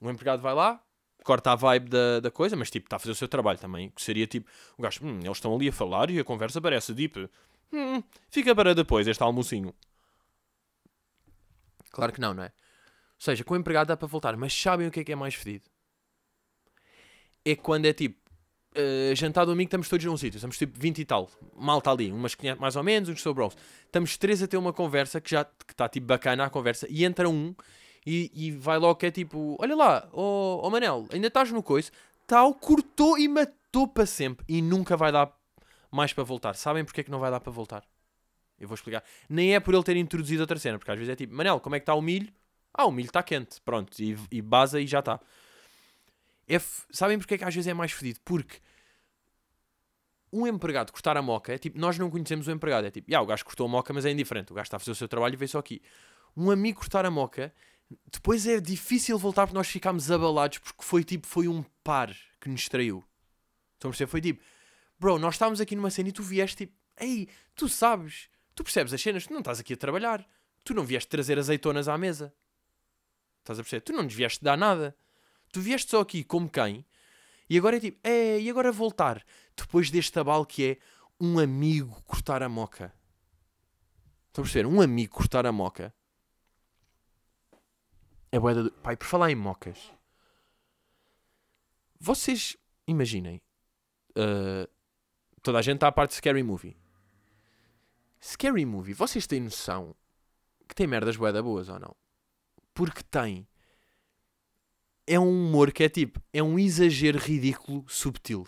Um 0.00 0.10
empregado 0.10 0.42
vai 0.42 0.54
lá, 0.54 0.82
corta 1.24 1.52
a 1.52 1.54
vibe 1.54 1.88
da, 1.88 2.20
da 2.20 2.30
coisa, 2.30 2.56
mas 2.56 2.70
tipo, 2.70 2.86
está 2.86 2.96
a 2.96 2.98
fazer 2.98 3.12
o 3.12 3.14
seu 3.14 3.28
trabalho 3.28 3.58
também. 3.58 3.90
Que 3.90 4.02
seria 4.02 4.26
tipo, 4.26 4.50
o 4.76 4.82
gajo, 4.82 5.04
hum, 5.04 5.20
eles 5.22 5.36
estão 5.36 5.54
ali 5.54 5.68
a 5.68 5.72
falar 5.72 6.10
e 6.10 6.18
a 6.18 6.24
conversa 6.24 6.60
parece 6.60 6.94
tipo, 6.94 7.28
hum, 7.72 8.02
fica 8.28 8.54
para 8.54 8.74
depois 8.74 9.06
este 9.06 9.22
almocinho. 9.22 9.74
Claro 11.90 12.12
que 12.12 12.20
não, 12.20 12.34
não 12.34 12.44
é? 12.44 12.46
Ou 12.46 13.24
seja, 13.24 13.44
com 13.44 13.54
o 13.54 13.56
empregado 13.56 13.88
dá 13.88 13.96
para 13.96 14.08
voltar, 14.08 14.36
mas 14.36 14.54
sabem 14.54 14.86
o 14.86 14.90
que 14.90 15.00
é 15.00 15.04
que 15.04 15.12
é 15.12 15.16
mais 15.16 15.34
fedido? 15.34 15.68
É 17.44 17.56
quando 17.56 17.86
é 17.86 17.92
tipo, 17.92 18.19
uh, 18.76 19.14
jantar 19.14 19.44
do 19.44 19.52
amigo, 19.52 19.68
estamos 19.68 19.88
todos 19.88 20.04
num 20.04 20.16
sítio, 20.16 20.36
estamos 20.36 20.56
tipo 20.56 20.78
20 20.78 20.98
e 20.98 21.04
tal, 21.04 21.30
mal 21.56 21.78
está 21.78 21.90
ali, 21.90 22.12
umas 22.12 22.34
que 22.34 22.54
mais 22.54 22.76
ou 22.76 22.82
menos, 22.82 23.08
uns 23.08 23.20
sobre 23.20 23.46
Estamos 23.84 24.16
três 24.16 24.42
a 24.42 24.46
ter 24.46 24.56
uma 24.56 24.72
conversa 24.72 25.20
que 25.20 25.30
já 25.30 25.46
está 25.68 25.88
tipo 25.88 26.06
bacana 26.06 26.44
a 26.44 26.50
conversa, 26.50 26.86
e 26.90 27.04
entra 27.04 27.28
um 27.28 27.54
e, 28.06 28.30
e 28.34 28.50
vai 28.50 28.78
logo 28.78 28.96
que 28.96 29.06
é 29.06 29.10
tipo: 29.10 29.56
Olha 29.58 29.76
lá, 29.76 30.08
oh, 30.12 30.60
oh 30.62 30.70
Manel, 30.70 31.06
ainda 31.12 31.26
estás 31.26 31.50
no 31.52 31.62
coice, 31.62 31.90
tal, 32.26 32.54
cortou 32.54 33.18
e 33.18 33.28
matou 33.28 33.86
para 33.88 34.06
sempre, 34.06 34.44
e 34.48 34.62
nunca 34.62 34.96
vai 34.96 35.12
dar 35.12 35.32
mais 35.90 36.12
para 36.12 36.24
voltar. 36.24 36.54
Sabem 36.54 36.84
porque 36.84 37.00
é 37.00 37.04
que 37.04 37.10
não 37.10 37.18
vai 37.18 37.30
dar 37.30 37.40
para 37.40 37.52
voltar? 37.52 37.84
Eu 38.58 38.68
vou 38.68 38.74
explicar. 38.74 39.02
Nem 39.28 39.54
é 39.54 39.60
por 39.60 39.74
ele 39.74 39.82
ter 39.82 39.96
introduzido 39.96 40.42
outra 40.42 40.58
cena, 40.58 40.78
porque 40.78 40.90
às 40.90 40.98
vezes 40.98 41.12
é 41.12 41.16
tipo: 41.16 41.34
Manel, 41.34 41.60
como 41.60 41.74
é 41.76 41.80
que 41.80 41.84
está 41.84 41.94
o 41.94 42.02
milho? 42.02 42.32
Ah, 42.72 42.86
o 42.86 42.92
milho 42.92 43.08
está 43.08 43.22
quente, 43.22 43.60
pronto, 43.62 43.98
e, 44.00 44.16
e 44.30 44.40
baza 44.40 44.80
e 44.80 44.86
já 44.86 45.00
está. 45.00 45.20
É 46.54 46.58
Sabem 46.90 47.18
porque 47.18 47.34
é 47.34 47.38
que 47.38 47.44
às 47.44 47.54
vezes 47.54 47.68
é 47.68 47.74
mais 47.74 47.92
fedido? 47.92 48.20
Porque 48.24 48.58
um 50.32 50.46
empregado 50.46 50.92
cortar 50.92 51.16
a 51.16 51.22
moca 51.22 51.52
é 51.52 51.58
tipo, 51.58 51.78
nós 51.78 51.98
não 51.98 52.10
conhecemos 52.10 52.46
o 52.46 52.50
empregado. 52.50 52.86
É 52.86 52.90
tipo, 52.90 53.10
yeah, 53.10 53.22
o 53.22 53.26
gajo 53.26 53.44
cortou 53.44 53.66
a 53.66 53.68
moca, 53.68 53.92
mas 53.92 54.04
é 54.04 54.10
indiferente. 54.10 54.52
O 54.52 54.54
gajo 54.54 54.66
está 54.66 54.76
a 54.76 54.80
fazer 54.80 54.92
o 54.92 54.94
seu 54.94 55.08
trabalho 55.08 55.34
e 55.34 55.36
veio 55.36 55.48
só 55.48 55.58
aqui. 55.58 55.82
Um 56.36 56.50
amigo 56.50 56.78
cortar 56.78 57.04
a 57.04 57.10
moca, 57.10 57.52
depois 58.12 58.46
é 58.46 58.60
difícil 58.60 59.18
voltar 59.18 59.46
porque 59.46 59.56
nós 59.56 59.68
ficámos 59.68 60.10
abalados 60.10 60.58
porque 60.58 60.82
foi 60.82 61.02
tipo, 61.02 61.26
foi 61.26 61.48
um 61.48 61.64
par 61.82 62.14
que 62.40 62.48
nos 62.48 62.68
traiu. 62.68 63.04
Estão 63.74 63.88
a 63.88 63.92
perceber? 63.92 64.10
Foi 64.10 64.20
tipo, 64.20 64.42
bro, 64.98 65.18
nós 65.18 65.34
estávamos 65.34 65.60
aqui 65.60 65.74
numa 65.74 65.90
cena 65.90 66.08
e 66.08 66.12
tu 66.12 66.22
vieste 66.22 66.66
tipo, 66.66 66.74
ei, 67.00 67.28
tu 67.54 67.68
sabes, 67.68 68.28
tu 68.54 68.62
percebes 68.62 68.92
as 68.92 69.00
cenas, 69.00 69.26
tu 69.26 69.32
não 69.32 69.40
estás 69.40 69.58
aqui 69.58 69.74
a 69.74 69.76
trabalhar. 69.76 70.26
Tu 70.62 70.74
não 70.74 70.84
vieste 70.84 71.08
trazer 71.08 71.38
azeitonas 71.38 71.88
à 71.88 71.96
mesa. 71.96 72.34
Estás 73.40 73.58
a 73.58 73.62
perceber? 73.62 73.80
Tu 73.80 73.92
não 73.92 74.02
nos 74.02 74.14
vieste 74.14 74.44
dar 74.44 74.56
nada. 74.56 74.94
Tu 75.52 75.60
vieste 75.60 75.90
só 75.90 76.00
aqui 76.00 76.22
como 76.22 76.48
quem? 76.48 76.84
E 77.48 77.58
agora 77.58 77.76
é 77.76 77.80
tipo, 77.80 77.98
é, 78.04 78.40
e 78.40 78.48
agora 78.48 78.70
voltar? 78.70 79.24
Depois 79.56 79.90
deste 79.90 80.18
abalo 80.18 80.46
que 80.46 80.64
é 80.64 80.78
um 81.20 81.38
amigo 81.38 82.00
cortar 82.02 82.42
a 82.42 82.48
moca. 82.48 82.94
Estão 84.28 84.42
a 84.42 84.44
perceber? 84.44 84.66
Um 84.66 84.80
amigo 84.80 85.14
cortar 85.14 85.44
a 85.44 85.52
moca. 85.52 85.92
É 88.30 88.38
boeda 88.38 88.62
do... 88.64 88.72
Pai, 88.72 88.96
por 88.96 89.06
falar 89.06 89.30
em 89.30 89.34
mocas. 89.34 89.92
Vocês 91.98 92.56
imaginem. 92.86 93.42
Uh, 94.10 94.70
toda 95.42 95.58
a 95.58 95.62
gente 95.62 95.76
está 95.76 95.88
à 95.88 95.92
parte 95.92 96.10
de 96.10 96.16
Scary 96.16 96.42
Movie. 96.44 96.76
Scary 98.22 98.64
Movie, 98.64 98.94
vocês 98.94 99.26
têm 99.26 99.40
noção 99.40 99.96
que 100.68 100.74
tem 100.74 100.86
merdas 100.86 101.16
boeda 101.16 101.42
boas 101.42 101.68
ou 101.68 101.80
não? 101.80 101.96
Porque 102.72 103.02
tem 103.02 103.48
é 105.10 105.18
um 105.18 105.28
humor 105.28 105.72
que 105.72 105.82
é 105.82 105.88
tipo, 105.88 106.22
é 106.32 106.40
um 106.40 106.56
exagero 106.56 107.18
ridículo 107.18 107.84
subtil. 107.88 108.46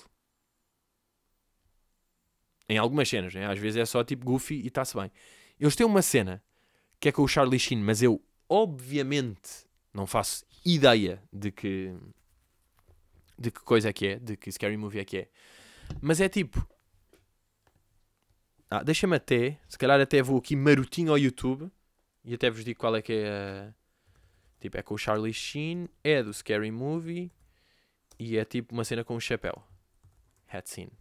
Em 2.69 2.79
algumas 2.79 3.09
cenas, 3.09 3.35
né? 3.35 3.47
às 3.47 3.59
vezes 3.59 3.79
é 3.79 3.85
só 3.85 4.05
tipo 4.05 4.25
goofy 4.25 4.61
e 4.63 4.69
está-se 4.69 4.97
bem. 4.97 5.11
Eles 5.59 5.75
têm 5.75 5.85
uma 5.85 6.03
cena 6.03 6.41
que 7.01 7.09
é 7.09 7.13
com 7.13 7.23
o 7.23 7.29
Charlie 7.29 7.59
Sheen, 7.59 7.83
mas 7.83 8.01
eu 8.01 8.23
obviamente 8.49 9.67
não 9.93 10.07
faço 10.07 10.45
ideia 10.65 11.21
de 11.33 11.51
que 11.51 11.93
de 13.37 13.51
que 13.51 13.61
coisa 13.61 13.89
é 13.89 13.93
que 13.93 14.07
é, 14.07 14.19
de 14.21 14.37
que 14.37 14.53
Scary 14.53 14.77
Movie 14.77 15.01
é 15.01 15.05
que 15.05 15.19
é. 15.19 15.29
Mas 16.01 16.21
é 16.21 16.29
tipo. 16.29 16.65
Ah, 18.71 18.85
deixa-me 18.85 19.17
até, 19.17 19.59
se 19.69 19.77
calhar 19.77 20.01
até 20.01 20.23
vou 20.23 20.39
aqui 20.39 20.55
marotinho 20.55 21.11
ao 21.11 21.19
YouTube 21.19 21.69
e 22.25 22.35
até 22.35 22.49
vos 22.49 22.65
digo 22.65 22.79
qual 22.79 22.95
é 22.95 23.03
que 23.03 23.13
é 23.13 23.29
a 23.29 23.75
Tipo, 24.63 24.79
é 24.79 24.83
com 24.83 24.95
o 24.95 24.99
Charlie 24.99 25.35
Sheen, 25.35 25.89
é 26.05 26.23
do 26.23 26.33
Scary 26.33 26.71
Movie 26.71 27.33
e 28.17 28.39
é 28.39 28.45
tipo 28.45 28.73
uma 28.73 28.85
cena 28.85 29.03
com 29.03 29.17
um 29.17 29.21
chapéu. 29.21 29.61
Hat 30.49 30.71
scene. 30.71 30.93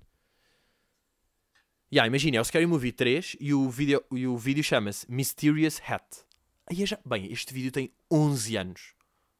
Yeah, 1.93 2.08
imagina, 2.08 2.38
é 2.38 2.41
o 2.41 2.43
Scary 2.43 2.65
Movie 2.65 2.91
3 2.91 3.38
e 3.39 3.54
o 3.54 3.69
vídeo, 3.69 4.04
e 4.12 4.26
o 4.26 4.36
vídeo 4.36 4.63
chama-se 4.63 5.06
Mysterious 5.12 5.80
Hat. 5.88 6.26
Aí 6.65 6.82
é 6.82 6.86
já... 6.88 6.97
Bem, 7.06 7.32
este 7.32 7.54
vídeo 7.54 7.71
tem 7.71 7.93
11 8.10 8.58
anos. 8.58 8.95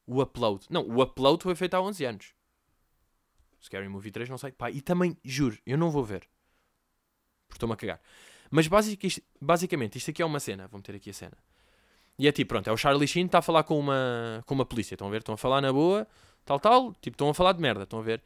O 0.06 0.22
upload. 0.22 0.66
Não, 0.70 0.86
o 0.86 1.02
upload 1.02 1.42
foi 1.42 1.56
feito 1.56 1.74
há 1.74 1.82
11 1.82 2.04
anos. 2.04 2.34
Scary 3.60 3.88
Movie 3.88 4.12
3, 4.12 4.28
não 4.28 4.38
sei. 4.38 4.52
Pá, 4.52 4.70
e 4.70 4.80
também, 4.80 5.16
juro, 5.24 5.58
eu 5.66 5.76
não 5.76 5.90
vou 5.90 6.04
ver. 6.04 6.28
Porque 7.48 7.56
estou-me 7.56 7.74
a 7.74 7.76
cagar. 7.76 8.00
Mas 8.52 8.68
basicamente, 9.40 9.98
isto 9.98 10.12
aqui 10.12 10.22
é 10.22 10.24
uma 10.24 10.38
cena. 10.38 10.68
Vou 10.68 10.78
meter 10.78 10.94
aqui 10.94 11.10
a 11.10 11.14
cena. 11.14 11.36
E 12.18 12.28
é 12.28 12.32
tipo, 12.32 12.50
pronto, 12.50 12.68
é 12.68 12.72
o 12.72 12.76
Charlie 12.76 13.08
Sheen 13.08 13.26
está 13.26 13.38
a 13.38 13.42
falar 13.42 13.64
com 13.64 13.78
uma, 13.78 14.42
com 14.46 14.54
uma 14.54 14.66
polícia, 14.66 14.94
estão 14.94 15.08
a 15.08 15.10
ver? 15.10 15.18
Estão 15.18 15.34
a 15.34 15.38
falar 15.38 15.60
na 15.60 15.72
boa, 15.72 16.06
tal, 16.44 16.60
tal, 16.60 16.92
tipo, 16.94 17.14
estão 17.14 17.28
a 17.28 17.34
falar 17.34 17.52
de 17.52 17.60
merda, 17.60 17.84
estão 17.84 17.98
a 17.98 18.02
ver? 18.02 18.22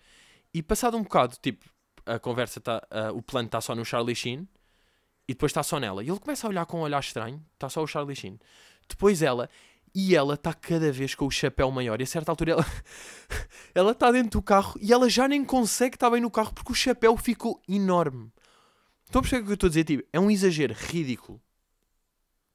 E 0.52 0.62
passado 0.62 0.96
um 0.96 1.02
bocado, 1.02 1.36
tipo, 1.40 1.64
a 2.04 2.18
conversa 2.18 2.58
está, 2.58 2.82
uh, 2.90 3.16
o 3.16 3.22
plano 3.22 3.46
está 3.46 3.60
só 3.60 3.74
no 3.74 3.84
Charlie 3.84 4.14
Sheen 4.14 4.48
e 5.28 5.34
depois 5.34 5.50
está 5.50 5.62
só 5.62 5.78
nela. 5.78 6.02
E 6.02 6.08
ele 6.08 6.18
começa 6.18 6.46
a 6.46 6.50
olhar 6.50 6.66
com 6.66 6.78
um 6.78 6.82
olhar 6.82 7.00
estranho, 7.00 7.44
está 7.54 7.68
só 7.68 7.82
o 7.82 7.86
Charlie 7.86 8.16
Sheen. 8.16 8.38
Depois 8.88 9.22
ela, 9.22 9.50
e 9.94 10.14
ela 10.14 10.34
está 10.34 10.52
cada 10.52 10.92
vez 10.92 11.14
com 11.14 11.26
o 11.26 11.30
chapéu 11.30 11.70
maior. 11.70 12.00
E 12.00 12.04
a 12.04 12.06
certa 12.06 12.30
altura 12.30 12.52
ela, 12.52 12.66
ela 13.74 13.92
está 13.92 14.12
dentro 14.12 14.38
do 14.38 14.42
carro 14.42 14.78
e 14.80 14.92
ela 14.92 15.08
já 15.08 15.26
nem 15.26 15.44
consegue 15.44 15.96
estar 15.96 16.10
bem 16.10 16.20
no 16.20 16.30
carro 16.30 16.52
porque 16.52 16.72
o 16.72 16.74
chapéu 16.74 17.16
ficou 17.16 17.60
enorme. 17.68 18.30
Estão 19.04 19.20
a 19.20 19.22
perceber 19.22 19.42
o 19.42 19.44
que 19.46 19.50
eu 19.52 19.54
estou 19.54 19.66
a 19.68 19.70
dizer? 19.70 19.84
Tipo, 19.84 20.08
é 20.12 20.20
um 20.20 20.30
exagero 20.30 20.74
ridículo. 20.74 21.40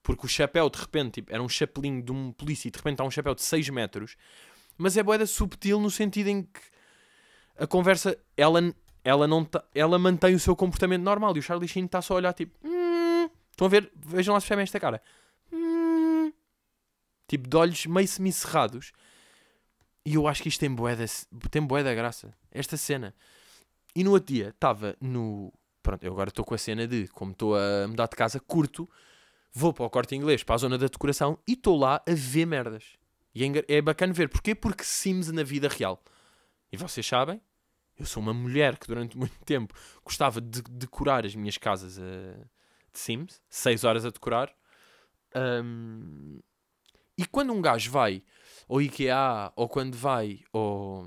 Porque 0.03 0.25
o 0.25 0.29
chapéu, 0.29 0.69
de 0.69 0.79
repente, 0.79 1.15
tipo, 1.15 1.31
era 1.31 1.41
um 1.41 1.49
chapelinho 1.49 2.01
de 2.01 2.11
um 2.11 2.31
polícia 2.31 2.67
e 2.67 2.71
de 2.71 2.77
repente 2.77 2.95
está 2.95 3.03
um 3.03 3.11
chapéu 3.11 3.35
de 3.35 3.43
6 3.43 3.69
metros. 3.69 4.15
Mas 4.77 4.97
é 4.97 5.03
boeda 5.03 5.25
subtil 5.25 5.79
no 5.79 5.91
sentido 5.91 6.27
em 6.27 6.43
que 6.43 6.59
a 7.57 7.67
conversa, 7.67 8.17
ela, 8.35 8.59
ela, 9.03 9.27
não 9.27 9.45
tá, 9.45 9.63
ela 9.75 9.99
mantém 9.99 10.33
o 10.33 10.39
seu 10.39 10.55
comportamento 10.55 11.03
normal 11.03 11.35
e 11.35 11.39
o 11.39 11.43
Charlie 11.43 11.67
Sheen 11.67 11.85
está 11.85 12.01
só 12.01 12.15
a 12.15 12.17
olhar 12.17 12.33
tipo. 12.33 12.57
Hum, 12.63 13.29
estão 13.51 13.67
a 13.67 13.69
ver? 13.69 13.91
Vejam 13.95 14.33
lá 14.33 14.39
se 14.39 14.45
percebem 14.45 14.63
esta 14.63 14.79
cara. 14.79 15.01
Hum, 15.53 16.33
tipo, 17.27 17.47
de 17.47 17.55
olhos 17.55 17.85
meio 17.85 18.07
semicerrados. 18.07 18.91
E 20.03 20.15
eu 20.15 20.27
acho 20.27 20.41
que 20.41 20.49
isto 20.49 20.59
tem 20.59 20.73
boeda, 20.73 21.05
tem 21.51 21.61
boeda 21.61 21.93
graça. 21.93 22.33
Esta 22.51 22.75
cena. 22.75 23.13
E 23.95 24.03
no 24.03 24.11
outro 24.11 24.33
dia 24.33 24.49
estava 24.49 24.95
no. 24.99 25.53
Pronto, 25.83 26.03
eu 26.03 26.11
agora 26.11 26.29
estou 26.29 26.43
com 26.43 26.55
a 26.55 26.57
cena 26.57 26.87
de 26.87 27.07
como 27.09 27.31
estou 27.33 27.55
a 27.55 27.87
mudar 27.87 28.07
de 28.07 28.15
casa, 28.15 28.39
curto 28.39 28.89
vou 29.53 29.73
para 29.73 29.85
o 29.85 29.89
corte 29.89 30.15
inglês, 30.15 30.43
para 30.43 30.55
a 30.55 30.59
zona 30.59 30.77
da 30.77 30.87
decoração 30.87 31.37
e 31.47 31.53
estou 31.53 31.77
lá 31.77 32.01
a 32.07 32.13
ver 32.13 32.45
merdas. 32.45 32.97
E 33.33 33.43
é, 33.43 33.65
é 33.67 33.81
bacana 33.81 34.13
ver. 34.13 34.29
Porquê? 34.29 34.53
Porque 34.55 34.83
Sims 34.83 35.31
na 35.31 35.43
vida 35.43 35.67
real. 35.67 36.01
E 36.71 36.77
vocês 36.77 37.05
sabem, 37.05 37.41
eu 37.97 38.05
sou 38.05 38.21
uma 38.21 38.33
mulher 38.33 38.77
que 38.77 38.87
durante 38.87 39.15
muito 39.17 39.37
tempo 39.45 39.73
gostava 40.03 40.41
de 40.41 40.61
decorar 40.61 41.25
as 41.25 41.35
minhas 41.35 41.57
casas 41.57 41.97
uh, 41.97 42.49
de 42.91 42.99
Sims, 42.99 43.41
6 43.49 43.83
horas 43.83 44.05
a 44.05 44.09
decorar. 44.09 44.53
Um, 45.35 46.39
e 47.17 47.25
quando 47.25 47.53
um 47.53 47.61
gajo 47.61 47.91
vai 47.91 48.23
ao 48.67 48.81
IKEA 48.81 49.51
ou 49.55 49.69
quando 49.69 49.95
vai 49.95 50.39
ao 50.51 51.05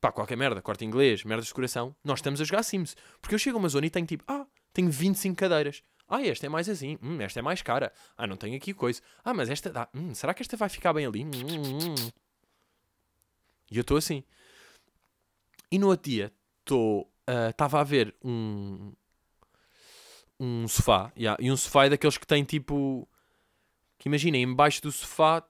pá, 0.00 0.12
qualquer 0.12 0.36
merda, 0.36 0.62
corte 0.62 0.84
inglês, 0.84 1.24
merda 1.24 1.42
de 1.42 1.48
decoração, 1.48 1.94
nós 2.04 2.18
estamos 2.18 2.40
a 2.40 2.44
jogar 2.44 2.62
Sims. 2.62 2.96
Porque 3.20 3.34
eu 3.34 3.38
chego 3.38 3.56
a 3.56 3.60
uma 3.60 3.68
zona 3.68 3.86
e 3.86 3.90
tenho 3.90 4.06
tipo, 4.06 4.24
ah, 4.26 4.46
tenho 4.72 4.90
25 4.90 5.36
cadeiras. 5.36 5.82
Ah, 6.08 6.22
esta 6.22 6.46
é 6.46 6.48
mais 6.48 6.68
assim. 6.68 6.98
Hum, 7.02 7.20
esta 7.20 7.40
é 7.40 7.42
mais 7.42 7.62
cara. 7.62 7.92
Ah, 8.16 8.26
não 8.26 8.36
tenho 8.36 8.56
aqui 8.56 8.72
coisa. 8.72 9.00
Ah, 9.24 9.34
mas 9.34 9.50
esta 9.50 9.70
dá. 9.70 9.88
Hum, 9.94 10.14
será 10.14 10.32
que 10.32 10.42
esta 10.42 10.56
vai 10.56 10.68
ficar 10.68 10.92
bem 10.92 11.06
ali? 11.06 11.24
Hum, 11.24 11.30
hum, 11.34 11.94
hum. 11.94 12.10
E 13.70 13.76
eu 13.76 13.80
estou 13.80 13.96
assim. 13.96 14.22
E 15.70 15.78
no 15.78 15.88
outro 15.88 16.08
dia, 16.10 16.32
estava 17.50 17.78
uh, 17.78 17.80
a 17.80 17.84
ver 17.84 18.14
um, 18.22 18.92
um 20.38 20.68
sofá. 20.68 21.12
Yeah, 21.16 21.42
e 21.42 21.50
um 21.50 21.56
sofá 21.56 21.86
é 21.86 21.90
daqueles 21.90 22.16
que 22.16 22.26
tem 22.26 22.44
tipo. 22.44 23.08
Que 23.98 24.08
imaginem, 24.08 24.42
embaixo 24.42 24.80
do 24.82 24.92
sofá 24.92 25.42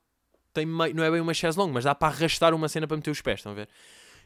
tem 0.55 0.65
meio, 0.65 0.95
não 0.95 1.05
é 1.05 1.11
bem 1.11 1.21
uma 1.21 1.35
chaise 1.35 1.59
longa, 1.59 1.75
mas 1.75 1.85
dá 1.85 1.95
para 1.95 2.09
arrastar 2.09 2.55
uma 2.55 2.69
cena 2.69 2.87
para 2.87 2.97
meter 2.97 3.11
os 3.11 3.21
pés. 3.21 3.41
Estão 3.41 3.53
a 3.53 3.55
ver? 3.55 3.69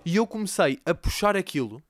E 0.05 0.17
eu 0.17 0.27
comecei 0.27 0.81
a 0.87 0.95
puxar 0.95 1.37
aquilo. 1.37 1.83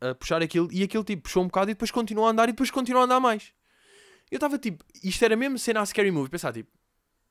A 0.00 0.14
puxar 0.14 0.40
aquilo. 0.40 0.68
E 0.72 0.82
aquilo 0.82 1.04
tipo 1.04 1.22
puxou 1.22 1.42
um 1.42 1.46
bocado 1.46 1.70
e 1.70 1.74
depois 1.74 1.90
continuou 1.90 2.26
a 2.26 2.30
andar 2.30 2.48
e 2.48 2.52
depois 2.52 2.70
continuou 2.70 3.02
a 3.02 3.04
andar 3.04 3.20
mais. 3.20 3.52
Eu 4.30 4.36
estava 4.36 4.58
tipo, 4.58 4.84
isto 5.02 5.24
era 5.24 5.36
mesmo 5.36 5.58
cena 5.58 5.80
a 5.80 5.86
Scary 5.86 6.10
Movie, 6.10 6.30
pensar 6.30 6.52
tipo, 6.52 6.70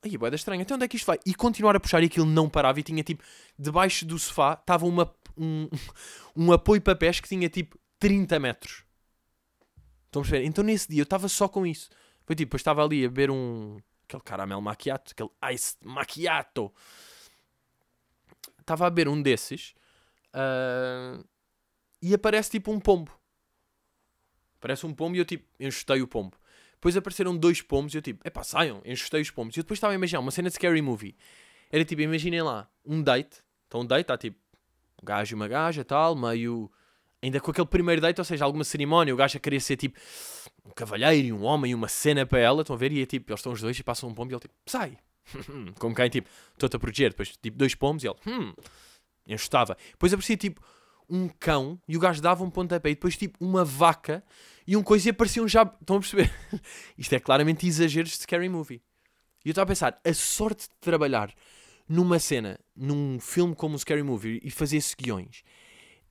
aí 0.02 0.16
boeda 0.16 0.36
estranha, 0.36 0.62
então 0.62 0.76
onde 0.76 0.84
é 0.84 0.88
que 0.88 0.96
isto 0.96 1.06
vai? 1.06 1.18
E 1.24 1.34
continuar 1.34 1.76
a 1.76 1.80
puxar 1.80 2.02
e 2.02 2.06
aquilo 2.06 2.26
não 2.26 2.48
parava 2.48 2.78
e 2.80 2.82
tinha 2.82 3.02
tipo, 3.02 3.22
debaixo 3.58 4.04
do 4.04 4.18
sofá 4.18 4.54
estava 4.54 4.86
um, 4.86 4.96
um 6.36 6.52
apoio 6.52 6.80
para 6.80 6.96
pés 6.96 7.20
que 7.20 7.28
tinha 7.28 7.48
tipo 7.48 7.78
30 7.98 8.38
metros. 8.38 8.84
Estão 10.06 10.22
a 10.22 10.24
perceber? 10.24 10.46
Então 10.46 10.64
nesse 10.64 10.88
dia 10.88 11.00
eu 11.00 11.04
estava 11.04 11.28
só 11.28 11.48
com 11.48 11.66
isso. 11.66 11.90
Foi 12.24 12.34
tipo, 12.34 12.54
eu 12.54 12.58
estava 12.58 12.84
ali 12.84 13.04
a 13.04 13.08
beber 13.08 13.30
um. 13.30 13.78
aquele 14.04 14.22
caramelo 14.22 14.62
macchiato, 14.62 15.12
aquele 15.12 15.30
ice 15.54 15.76
macchiato. 15.82 16.72
Estava 18.60 18.86
a 18.86 18.90
beber 18.90 19.08
um 19.08 19.20
desses 19.20 19.74
uh, 20.34 21.24
e 22.02 22.14
aparece 22.14 22.50
tipo 22.50 22.70
um 22.70 22.80
pombo. 22.80 23.10
Aparece 24.58 24.86
um 24.86 24.94
pombo 24.94 25.16
e 25.16 25.20
eu 25.20 25.24
tipo, 25.24 25.46
enxutei 25.58 26.02
o 26.02 26.08
pombo. 26.08 26.36
Depois 26.78 26.96
apareceram 26.96 27.36
dois 27.36 27.60
pombos 27.60 27.92
e 27.92 27.98
eu 27.98 28.02
tipo, 28.02 28.26
epá, 28.26 28.44
saiam, 28.44 28.80
enxutei 28.84 29.20
os 29.20 29.30
pombos. 29.32 29.56
E 29.56 29.60
eu 29.60 29.64
depois 29.64 29.78
estava 29.78 29.92
a 29.92 29.96
imaginar 29.96 30.20
uma 30.20 30.30
cena 30.30 30.48
de 30.48 30.54
scary 30.54 30.80
movie. 30.80 31.16
Era 31.72 31.84
tipo, 31.84 32.00
imaginem 32.00 32.40
lá, 32.40 32.70
um 32.86 33.02
date. 33.02 33.42
Então 33.66 33.80
um 33.80 33.84
date 33.84 34.02
está 34.02 34.16
tipo, 34.16 34.38
um 35.02 35.04
gajo 35.04 35.34
e 35.34 35.36
uma 35.36 35.48
gaja, 35.48 35.84
tal, 35.84 36.14
meio... 36.14 36.70
Ainda 37.20 37.40
com 37.40 37.50
aquele 37.50 37.66
primeiro 37.66 38.00
date, 38.00 38.20
ou 38.20 38.24
seja, 38.24 38.44
alguma 38.44 38.62
cerimónia, 38.62 39.12
o 39.12 39.16
gajo 39.16 39.36
a 39.36 39.40
querer 39.40 39.58
ser 39.58 39.76
tipo 39.76 39.98
um 40.64 40.70
cavalheiro 40.70 41.26
e 41.26 41.32
um 41.32 41.42
homem 41.42 41.72
e 41.72 41.74
uma 41.74 41.88
cena 41.88 42.24
para 42.24 42.38
ela, 42.38 42.60
estão 42.60 42.76
a 42.76 42.78
ver? 42.78 42.92
E 42.92 43.02
é 43.02 43.06
tipo, 43.06 43.28
eles 43.28 43.40
estão 43.40 43.52
os 43.52 43.60
dois 43.60 43.76
e 43.76 43.82
passam 43.82 44.08
um 44.08 44.14
pombo 44.14 44.30
e 44.30 44.34
ele 44.34 44.40
tipo, 44.40 44.54
sai! 44.64 44.96
Como 45.80 45.96
quem 45.96 46.08
tipo, 46.08 46.28
estou-te 46.52 46.76
a 46.76 46.78
proteger. 46.78 47.10
Depois 47.10 47.36
tipo, 47.36 47.58
dois 47.58 47.74
pombos 47.74 48.04
e 48.04 48.06
ele, 48.06 48.16
hum, 48.24 48.54
enxutava. 49.26 49.76
Depois 49.90 50.12
aparecia 50.12 50.36
tipo 50.36 50.62
um 51.08 51.28
cão 51.28 51.80
e 51.88 51.96
o 51.96 52.00
gajo 52.00 52.20
dava 52.20 52.44
um 52.44 52.50
pontapé 52.50 52.90
e 52.90 52.94
depois 52.94 53.16
tipo 53.16 53.42
uma 53.44 53.64
vaca 53.64 54.22
e 54.66 54.76
um 54.76 54.82
coisa 54.82 55.08
e 55.08 55.10
apareciam 55.10 55.48
já. 55.48 55.62
Estão 55.62 55.96
a 55.96 56.00
perceber? 56.00 56.30
Isto 56.96 57.14
é 57.14 57.20
claramente 57.20 57.66
exageros 57.66 58.10
de 58.10 58.18
Scary 58.18 58.48
Movie. 58.48 58.82
E 59.44 59.48
eu 59.48 59.52
estava 59.52 59.64
a 59.64 59.68
pensar, 59.68 60.00
a 60.04 60.14
sorte 60.14 60.68
de 60.68 60.74
trabalhar 60.80 61.32
numa 61.88 62.18
cena, 62.18 62.58
num 62.76 63.18
filme 63.18 63.54
como 63.54 63.74
um 63.74 63.78
Scary 63.78 64.02
Movie 64.02 64.40
e 64.42 64.50
fazer 64.50 64.82
guiões, 65.00 65.42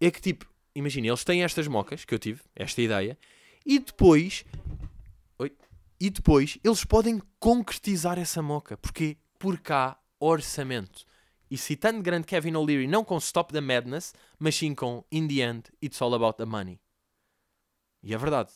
é 0.02 0.10
que 0.10 0.20
tipo, 0.20 0.50
imagina, 0.74 1.08
eles 1.08 1.24
têm 1.24 1.44
estas 1.44 1.68
mocas 1.68 2.04
que 2.04 2.14
eu 2.14 2.20
tive, 2.20 2.42
esta 2.56 2.82
ideia, 2.82 3.18
e 3.66 3.80
depois. 3.80 4.44
Oi? 5.38 5.52
E 6.00 6.10
depois 6.10 6.58
eles 6.64 6.84
podem 6.84 7.22
concretizar 7.40 8.18
essa 8.18 8.42
moca. 8.42 8.78
Porque 8.78 9.18
por 9.38 9.60
cá, 9.60 10.00
orçamento. 10.20 11.06
E 11.50 11.58
citando 11.58 12.02
grande 12.02 12.28
Kevin 12.28 12.56
O'Leary, 12.56 12.88
não 12.88 13.04
com 13.04 13.18
Stop 13.18 13.54
the 13.54 13.62
Madness, 13.62 14.14
mas 14.38 14.56
sim 14.56 14.76
com 14.76 15.04
In 15.12 15.28
the 15.28 15.36
End, 15.36 15.64
It's 15.82 16.02
All 16.02 16.14
About 16.14 16.38
the 16.38 16.46
Money. 16.46 16.80
E 18.04 18.14
é 18.14 18.18
verdade. 18.18 18.52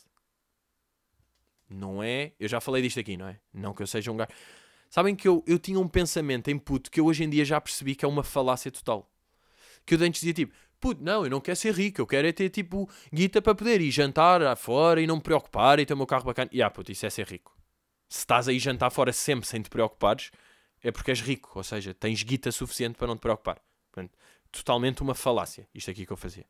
Não 1.68 2.02
é. 2.02 2.32
Eu 2.38 2.48
já 2.48 2.60
falei 2.60 2.82
disto 2.82 3.00
aqui, 3.00 3.16
não 3.16 3.26
é? 3.26 3.40
Não 3.52 3.72
que 3.72 3.82
eu 3.82 3.86
seja 3.86 4.12
um 4.12 4.16
gajo. 4.16 4.30
Sabem 4.90 5.16
que 5.16 5.26
eu, 5.26 5.42
eu 5.46 5.58
tinha 5.58 5.80
um 5.80 5.88
pensamento 5.88 6.50
em 6.50 6.58
puto 6.58 6.90
que 6.90 7.00
eu 7.00 7.06
hoje 7.06 7.24
em 7.24 7.30
dia 7.30 7.44
já 7.44 7.58
percebi 7.60 7.94
que 7.94 8.04
é 8.04 8.08
uma 8.08 8.22
falácia 8.22 8.70
total. 8.70 9.10
Que 9.86 9.94
eu 9.94 9.98
antes 10.02 10.20
dizia 10.20 10.34
tipo, 10.34 10.54
puto, 10.78 11.02
não, 11.02 11.24
eu 11.24 11.30
não 11.30 11.40
quero 11.40 11.56
ser 11.56 11.74
rico, 11.74 12.00
eu 12.00 12.06
quero 12.06 12.28
é 12.28 12.32
ter 12.32 12.50
tipo 12.50 12.88
guita 13.12 13.40
para 13.40 13.54
poder 13.54 13.80
ir 13.80 13.90
jantar 13.90 14.54
fora 14.56 15.00
e 15.00 15.06
não 15.06 15.16
me 15.16 15.22
preocupar 15.22 15.78
e 15.78 15.86
ter 15.86 15.94
o 15.94 15.96
meu 15.96 16.06
carro 16.06 16.24
bacana. 16.24 16.50
E 16.52 16.62
ah, 16.62 16.68
puto, 16.68 16.92
isso 16.92 17.06
é 17.06 17.10
ser 17.10 17.26
rico. 17.26 17.56
Se 18.06 18.18
estás 18.18 18.48
aí 18.48 18.58
jantar 18.58 18.90
fora 18.90 19.12
sempre 19.12 19.46
sem 19.48 19.62
te 19.62 19.70
preocupares, 19.70 20.30
é 20.82 20.90
porque 20.90 21.10
és 21.10 21.20
rico, 21.20 21.52
ou 21.54 21.62
seja, 21.62 21.94
tens 21.94 22.22
guita 22.22 22.50
suficiente 22.50 22.96
para 22.96 23.06
não 23.06 23.16
te 23.16 23.20
preocupar. 23.20 23.60
Portanto, 23.90 24.16
totalmente 24.50 25.02
uma 25.02 25.14
falácia, 25.14 25.68
isto 25.74 25.90
aqui 25.90 26.04
que 26.04 26.12
eu 26.12 26.16
fazia. 26.16 26.46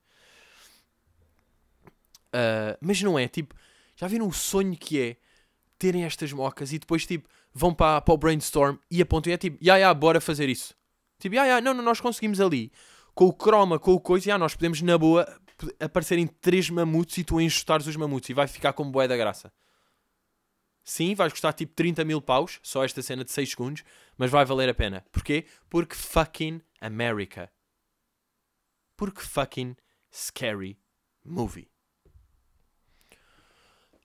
Uh, 2.29 2.77
mas 2.81 3.01
não 3.03 3.19
é, 3.19 3.29
tipo, 3.29 3.55
já 3.95 4.07
viram 4.09 4.27
o 4.27 4.33
sonho 4.33 4.77
que 4.77 5.01
é 5.01 5.17
terem 5.79 6.05
estas 6.05 6.33
mocas 6.33 6.73
e 6.73 6.79
depois, 6.79 7.05
tipo, 7.05 7.29
vão 7.53 7.75
para, 7.75 8.01
para 8.01 8.15
o 8.15 8.17
brainstorm 8.17 8.79
e 8.91 9.03
apontam 9.03 9.31
e 9.31 9.35
é 9.35 9.37
tipo, 9.37 9.59
ya, 9.63 9.77
ya, 9.77 9.93
bora 9.93 10.21
fazer 10.21 10.49
isso. 10.49 10.75
Tipo, 11.19 11.35
ya, 11.35 11.45
ya, 11.45 11.61
não, 11.61 11.75
não, 11.75 11.85
nós 11.85 12.01
conseguimos 12.01 12.41
ali, 12.41 12.73
com 13.15 13.27
o 13.27 13.33
croma, 13.33 13.79
com 13.79 13.93
o 13.93 14.01
coisa, 14.01 14.31
ya, 14.31 14.39
nós 14.39 14.55
podemos 14.55 14.81
na 14.81 14.97
boa 14.97 15.27
aparecerem 15.79 16.27
três 16.27 16.71
mamutes 16.71 17.19
e 17.19 17.25
tu 17.25 17.41
enxutares 17.41 17.87
os 17.87 17.97
mamutes 17.97 18.31
e 18.31 18.35
vai 18.35 18.49
ficar 18.49 18.73
como 18.73 18.91
boé 18.91 19.07
da 19.07 19.17
graça. 19.17 19.53
Sim, 20.85 21.15
vais 21.15 21.33
custar 21.33 21.53
tipo 21.55 21.75
30 21.75 22.05
mil 22.05 22.21
paus, 22.21 22.59
só 22.63 22.85
esta 22.85 23.03
cena 23.03 23.25
de 23.25 23.31
6 23.31 23.51
segundos, 23.51 23.85
mas 24.17 24.31
vai 24.31 24.45
valer 24.45 24.69
a 24.69 24.75
pena. 24.75 25.05
Porquê? 25.13 25.47
Porque 25.71 25.95
fucking 25.95 26.61
America. 26.81 27.51
Porque 28.97 29.21
fucking 29.21 29.77
scary 30.13 30.79
movie. 31.25 31.71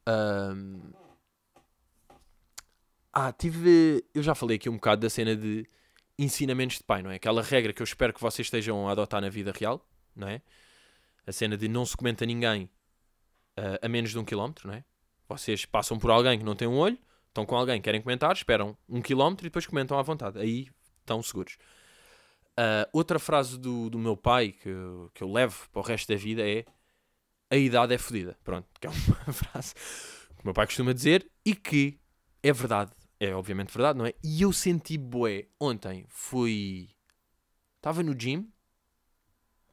Um... 0.07 0.93
Ah, 3.11 3.33
tive. 3.33 4.05
Eu 4.13 4.21
já 4.21 4.35
falei 4.35 4.57
aqui 4.57 4.69
um 4.69 4.75
bocado 4.75 5.01
da 5.01 5.09
cena 5.09 5.35
de 5.35 5.67
ensinamentos 6.19 6.77
de 6.77 6.83
pai, 6.83 7.01
não 7.01 7.11
é? 7.11 7.15
Aquela 7.15 7.41
regra 7.41 7.73
que 7.73 7.81
eu 7.81 7.83
espero 7.83 8.13
que 8.13 8.21
vocês 8.21 8.45
estejam 8.45 8.87
a 8.87 8.91
adotar 8.91 9.21
na 9.21 9.29
vida 9.29 9.51
real, 9.51 9.83
não 10.15 10.27
é? 10.27 10.41
A 11.25 11.31
cena 11.31 11.57
de 11.57 11.67
não 11.67 11.85
se 11.85 11.97
comenta 11.97 12.25
ninguém 12.25 12.69
uh, 13.57 13.85
a 13.85 13.89
menos 13.89 14.11
de 14.11 14.19
um 14.19 14.23
quilómetro, 14.23 14.67
não 14.67 14.75
é? 14.75 14.83
Vocês 15.27 15.65
passam 15.65 15.97
por 15.99 16.09
alguém 16.09 16.37
que 16.39 16.45
não 16.45 16.55
tem 16.55 16.67
um 16.67 16.77
olho, 16.77 16.97
estão 17.27 17.45
com 17.45 17.55
alguém, 17.55 17.81
querem 17.81 18.01
comentar, 18.01 18.33
esperam 18.33 18.77
um 18.87 19.01
quilómetro 19.01 19.45
e 19.45 19.49
depois 19.49 19.65
comentam 19.65 19.97
à 19.97 20.01
vontade. 20.01 20.39
Aí 20.39 20.67
estão 20.99 21.21
seguros. 21.21 21.57
Uh, 22.59 22.89
outra 22.91 23.19
frase 23.19 23.57
do, 23.57 23.89
do 23.89 23.99
meu 23.99 24.17
pai 24.17 24.51
que, 24.51 24.69
que 25.13 25.23
eu 25.23 25.31
levo 25.31 25.69
para 25.71 25.79
o 25.79 25.83
resto 25.83 26.11
da 26.11 26.15
vida 26.15 26.41
é 26.47 26.65
a 27.49 27.55
idade 27.55 27.93
é 27.93 27.97
fodida. 27.97 28.37
Pronto, 28.43 28.67
que 28.79 28.87
é 28.87 28.89
uma 28.89 29.33
frase 29.33 29.73
que 29.73 30.41
o 30.41 30.45
meu 30.45 30.53
pai 30.53 30.65
costuma 30.65 30.93
dizer 30.93 31.29
e 31.45 31.55
que 31.55 31.99
é 32.41 32.51
verdade. 32.51 32.91
É 33.19 33.33
obviamente 33.33 33.73
verdade, 33.73 33.97
não 33.97 34.05
é? 34.05 34.13
E 34.23 34.41
eu 34.41 34.53
senti 34.53 34.97
bué. 34.97 35.47
Ontem 35.59 36.05
fui. 36.07 36.89
Estava 37.77 38.03
no 38.03 38.13
gym. 38.19 38.47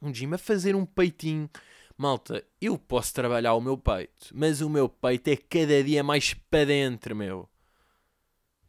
Um 0.01 0.13
gym 0.13 0.33
a 0.33 0.37
fazer 0.37 0.75
um 0.75 0.85
peitinho. 0.85 1.49
Malta, 1.97 2.43
eu 2.59 2.77
posso 2.77 3.13
trabalhar 3.13 3.53
o 3.53 3.61
meu 3.61 3.77
peito, 3.77 4.29
mas 4.33 4.59
o 4.59 4.69
meu 4.69 4.89
peito 4.89 5.29
é 5.29 5.37
cada 5.37 5.81
dia 5.83 6.03
mais 6.03 6.33
para 6.33 6.65
dentro, 6.65 7.15
meu. 7.15 7.49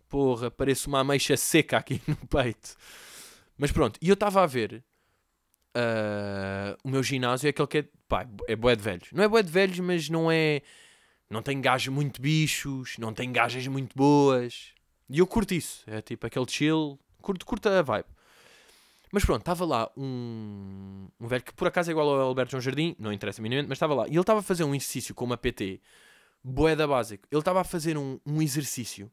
Porra, 0.09 0.51
parece 0.51 0.87
uma 0.87 1.01
ameixa 1.01 1.37
seca 1.37 1.79
aqui 1.79 2.01
no 2.07 2.17
peito. 2.17 2.77
Mas 3.59 3.73
pronto, 3.73 3.99
e 4.01 4.09
eu 4.09 4.15
estava 4.15 4.43
a 4.43 4.47
ver 4.47 4.85
uh, 5.77 6.77
o 6.85 6.89
meu 6.89 7.03
ginásio 7.03 7.49
é 7.49 7.51
aquele 7.51 7.69
que 7.69 7.79
é, 7.79 7.85
pá, 8.09 8.27
é 8.47 8.57
bué 8.57 8.77
de 8.77 8.83
velhos. 8.83 9.09
Não 9.12 9.25
é 9.25 9.29
bué 9.29 9.43
de 9.43 9.51
velhos, 9.51 9.79
mas 9.81 10.09
não 10.09 10.31
é... 10.31 10.62
Não 11.29 11.43
tem 11.43 11.61
gajos 11.61 11.93
muito 11.93 12.23
bichos, 12.23 12.97
não 12.99 13.12
tem 13.12 13.33
gajas 13.33 13.67
muito 13.67 13.97
boas. 13.97 14.73
E 15.09 15.19
eu 15.19 15.27
curto 15.27 15.53
isso. 15.55 15.83
É 15.87 16.01
tipo 16.01 16.25
aquele 16.25 16.47
chill. 16.49 16.99
Curto, 17.21 17.45
curto 17.45 17.69
a 17.69 17.83
vibe. 17.83 18.07
Mas 19.12 19.25
pronto, 19.25 19.40
estava 19.40 19.64
lá 19.64 19.90
um, 19.97 21.09
um 21.21 21.27
velho 21.27 21.42
que 21.42 21.55
por 21.55 21.69
acaso 21.69 21.90
é 21.90 21.92
igual 21.92 22.09
ao 22.09 22.21
Alberto 22.21 22.51
João 22.51 22.61
Jardim, 22.61 22.97
não 22.99 23.12
interessa 23.12 23.40
minimamente, 23.40 23.69
mas 23.69 23.77
estava 23.77 23.95
lá. 23.95 24.07
E 24.07 24.11
ele 24.11 24.21
estava 24.21 24.40
a 24.40 24.42
fazer 24.42 24.64
um 24.64 24.75
exercício 24.75 25.14
com 25.14 25.25
uma 25.25 25.37
PT, 25.37 25.81
boeda 26.42 26.87
básico. 26.87 27.27
Ele 27.31 27.38
estava 27.38 27.61
a 27.61 27.64
fazer 27.64 27.97
um, 27.97 28.19
um 28.27 28.42
exercício 28.42 29.11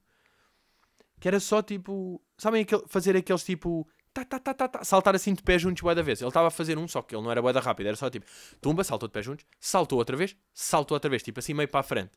que 1.19 1.27
era 1.27 1.39
só 1.39 1.62
tipo. 1.62 2.21
Sabem 2.38 2.63
aquele, 2.63 2.84
fazer 2.88 3.15
aqueles 3.15 3.43
tipo 3.43 3.88
tá, 4.13 4.23
tá, 4.23 4.39
tá, 4.39 4.53
tá, 4.53 4.67
tá, 4.67 4.84
saltar 4.84 5.15
assim 5.15 5.34
de 5.34 5.41
pé 5.41 5.58
juntos 5.58 5.82
bué 5.82 5.95
da 5.95 6.01
vez. 6.01 6.21
Ele 6.21 6.27
estava 6.27 6.47
a 6.47 6.51
fazer 6.51 6.77
um, 6.77 6.88
só 6.88 7.01
que 7.01 7.15
ele 7.15 7.23
não 7.23 7.32
era 7.32 7.41
bué 7.41 7.51
da 7.51 7.60
rápido, 7.60 7.88
era 7.88 7.95
só 7.95 8.10
tipo, 8.10 8.25
tumba, 8.62 8.84
saltou 8.84 9.08
de 9.08 9.13
pé 9.13 9.21
juntos, 9.21 9.45
saltou 9.60 9.97
outra 9.97 10.15
vez, 10.15 10.36
saltou 10.53 10.95
outra 10.95 11.10
vez, 11.10 11.23
tipo 11.23 11.39
assim 11.39 11.53
meio 11.53 11.67
para 11.67 11.79
a 11.79 11.84
frente. 11.84 12.12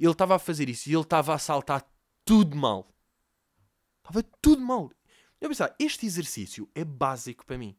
Ele 0.00 0.10
estava 0.10 0.36
a 0.36 0.38
fazer 0.38 0.68
isso 0.68 0.88
e 0.88 0.92
ele 0.92 1.02
estava 1.02 1.34
a 1.34 1.38
saltar 1.38 1.84
tudo 2.24 2.56
mal. 2.56 2.88
Estava 3.98 4.24
tudo 4.40 4.62
mal. 4.62 4.90
Eu 5.42 5.48
pensava, 5.48 5.74
este 5.76 6.06
exercício 6.06 6.70
é 6.72 6.84
básico 6.84 7.44
para 7.44 7.58
mim. 7.58 7.76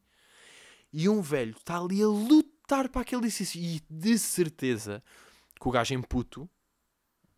E 0.92 1.08
um 1.08 1.22
velho 1.22 1.56
está 1.56 1.78
ali 1.78 2.02
a 2.02 2.06
lutar 2.06 2.90
para 2.90 3.00
aquele 3.00 3.22
exercício. 3.26 3.58
E 3.58 3.80
de 3.88 4.18
certeza 4.18 5.02
que 5.58 5.66
o 5.66 5.70
gajo 5.70 5.94
em 5.94 6.02
puto, 6.02 6.46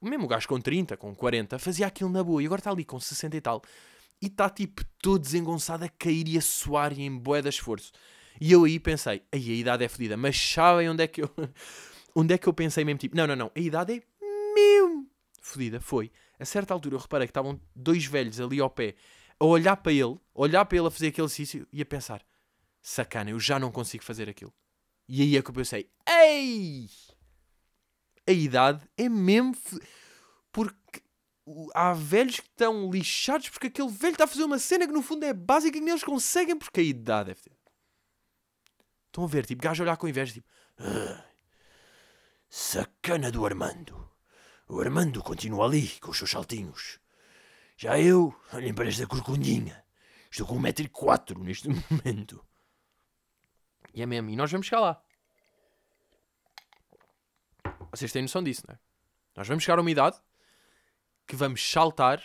mesmo 0.03 0.25
o 0.25 0.29
gajo 0.29 0.49
com 0.49 0.61
30, 0.61 0.97
com 0.97 1.15
40, 1.15 1.61
fazia 1.61 1.87
aquilo 1.87 2.11
na 2.11 2.25
boa. 2.25 2.43
E 2.43 2.47
agora 2.47 2.59
está 2.59 2.73
ali 2.73 2.85
com 2.85 2.99
60 2.99 3.37
e 3.37 3.41
tal. 3.41 3.63
E 4.21 4.27
está 4.27 4.51
tipo 4.51 4.83
todo 5.01 5.21
desengonçado 5.21 5.85
a 5.85 5.89
cair 5.89 6.27
e 6.27 6.37
a 6.37 6.43
suar 6.43 6.93
e 6.93 7.03
em 7.03 7.17
boé 7.17 7.41
de 7.41 7.49
esforço. 7.49 7.93
E 8.41 8.51
eu 8.51 8.65
aí 8.65 8.81
pensei, 8.81 9.23
aí 9.31 9.51
a 9.53 9.55
idade 9.55 9.85
é 9.85 9.89
fodida. 9.89 10.17
Mas 10.17 10.37
sabem 10.37 10.91
onde 10.91 11.05
é 11.05 11.07
que 11.07 11.23
eu... 11.23 11.31
onde 12.17 12.35
é 12.35 12.39
que 12.39 12.49
eu 12.49 12.53
pensei 12.53 12.85
mesmo 12.85 12.99
tipo, 12.99 13.17
não, 13.17 13.29
não, 13.29 13.37
não. 13.37 13.53
A 13.55 13.61
idade 13.61 13.93
é 13.93 14.03
mesmo 14.55 15.09
fodida. 15.41 15.81
Foi. 15.81 16.11
A 16.37 16.45
certa 16.45 16.75
altura 16.75 16.97
eu 16.97 16.99
reparei 16.99 17.29
que 17.29 17.31
estavam 17.31 17.61
dois 17.77 18.05
velhos 18.07 18.41
ali 18.41 18.59
ao 18.59 18.69
pé 18.69 18.97
a 19.39 19.45
olhar 19.45 19.77
para 19.77 19.93
ele, 19.93 20.19
olhar 20.35 20.65
para 20.65 20.79
ele 20.79 20.87
a 20.87 20.91
fazer 20.91 21.09
aquele 21.09 21.27
exercício 21.27 21.67
e 21.73 21.83
a 21.83 21.87
pensar: 21.87 22.25
sacana, 22.81 23.31
eu 23.31 23.41
já 23.41 23.59
não 23.59 23.71
consigo 23.71 24.05
fazer 24.05 24.29
aquilo. 24.29 24.53
E 25.09 25.23
aí 25.23 25.37
é 25.37 25.43
que 25.43 25.51
eu 25.51 25.55
pensei: 25.55 25.91
ei! 26.09 26.89
A 28.29 28.33
idade 28.33 28.89
é 28.97 29.09
mesmo. 29.09 29.57
Porque 30.51 31.03
há 31.75 31.93
velhos 31.93 32.41
que 32.41 32.49
estão 32.49 32.91
lixados 32.91 33.49
porque 33.51 33.69
aquele 33.69 33.91
velho 33.91 34.13
está 34.13 34.25
a 34.25 34.29
fazer 34.29 34.45
uma 34.45 34.59
cena 34.59 34.87
que 34.87 34.93
no 34.93 35.03
fundo 35.03 35.25
é 35.25 35.33
básica 35.33 35.79
e 35.79 35.81
que 35.81 35.89
eles 35.89 36.03
conseguem 36.03 36.59
porque 36.59 36.81
a 36.81 36.83
idade 36.83 37.31
é. 37.31 37.37
Estão 39.07 39.25
a 39.25 39.29
ver, 39.29 39.47
tipo, 39.47 39.63
gajo 39.63 39.83
a 39.83 39.85
olhar 39.85 39.97
com 39.97 40.09
inveja, 40.09 40.35
tipo. 40.35 40.49
Ah, 40.79 41.25
sacana 42.49 43.31
do 43.31 43.47
Armando. 43.47 44.11
O 44.69 44.81
Armando 44.81 45.23
continua 45.23 45.65
ali 45.65 45.89
com 46.01 46.11
os 46.11 46.19
seus 46.19 46.31
saltinhos. 46.31 46.99
Já 47.77 47.99
eu, 48.01 48.35
olhem 48.53 48.73
para 48.73 48.89
esta 48.89 49.07
corcundinha. 49.07 49.85
Estou 50.31 50.47
com 50.47 50.61
1,4m 50.61 51.39
neste 51.39 51.69
momento. 51.91 52.45
E 53.93 54.03
é 54.03 54.07
mesmo. 54.07 54.31
E 54.31 54.37
nós 54.37 54.51
vamos 54.51 54.67
chegar 54.67 54.81
lá. 54.81 55.03
Vocês 57.91 58.13
têm 58.13 58.23
noção 58.23 58.43
disso, 58.43 58.65
não 58.67 58.75
é? 58.75 58.79
Nós 59.35 59.47
vamos 59.47 59.63
chegar 59.63 59.79
a 59.79 59.83
uma 59.83 59.91
idade 59.91 60.21
que 61.27 61.37
vamos 61.37 61.71
saltar 61.71 62.23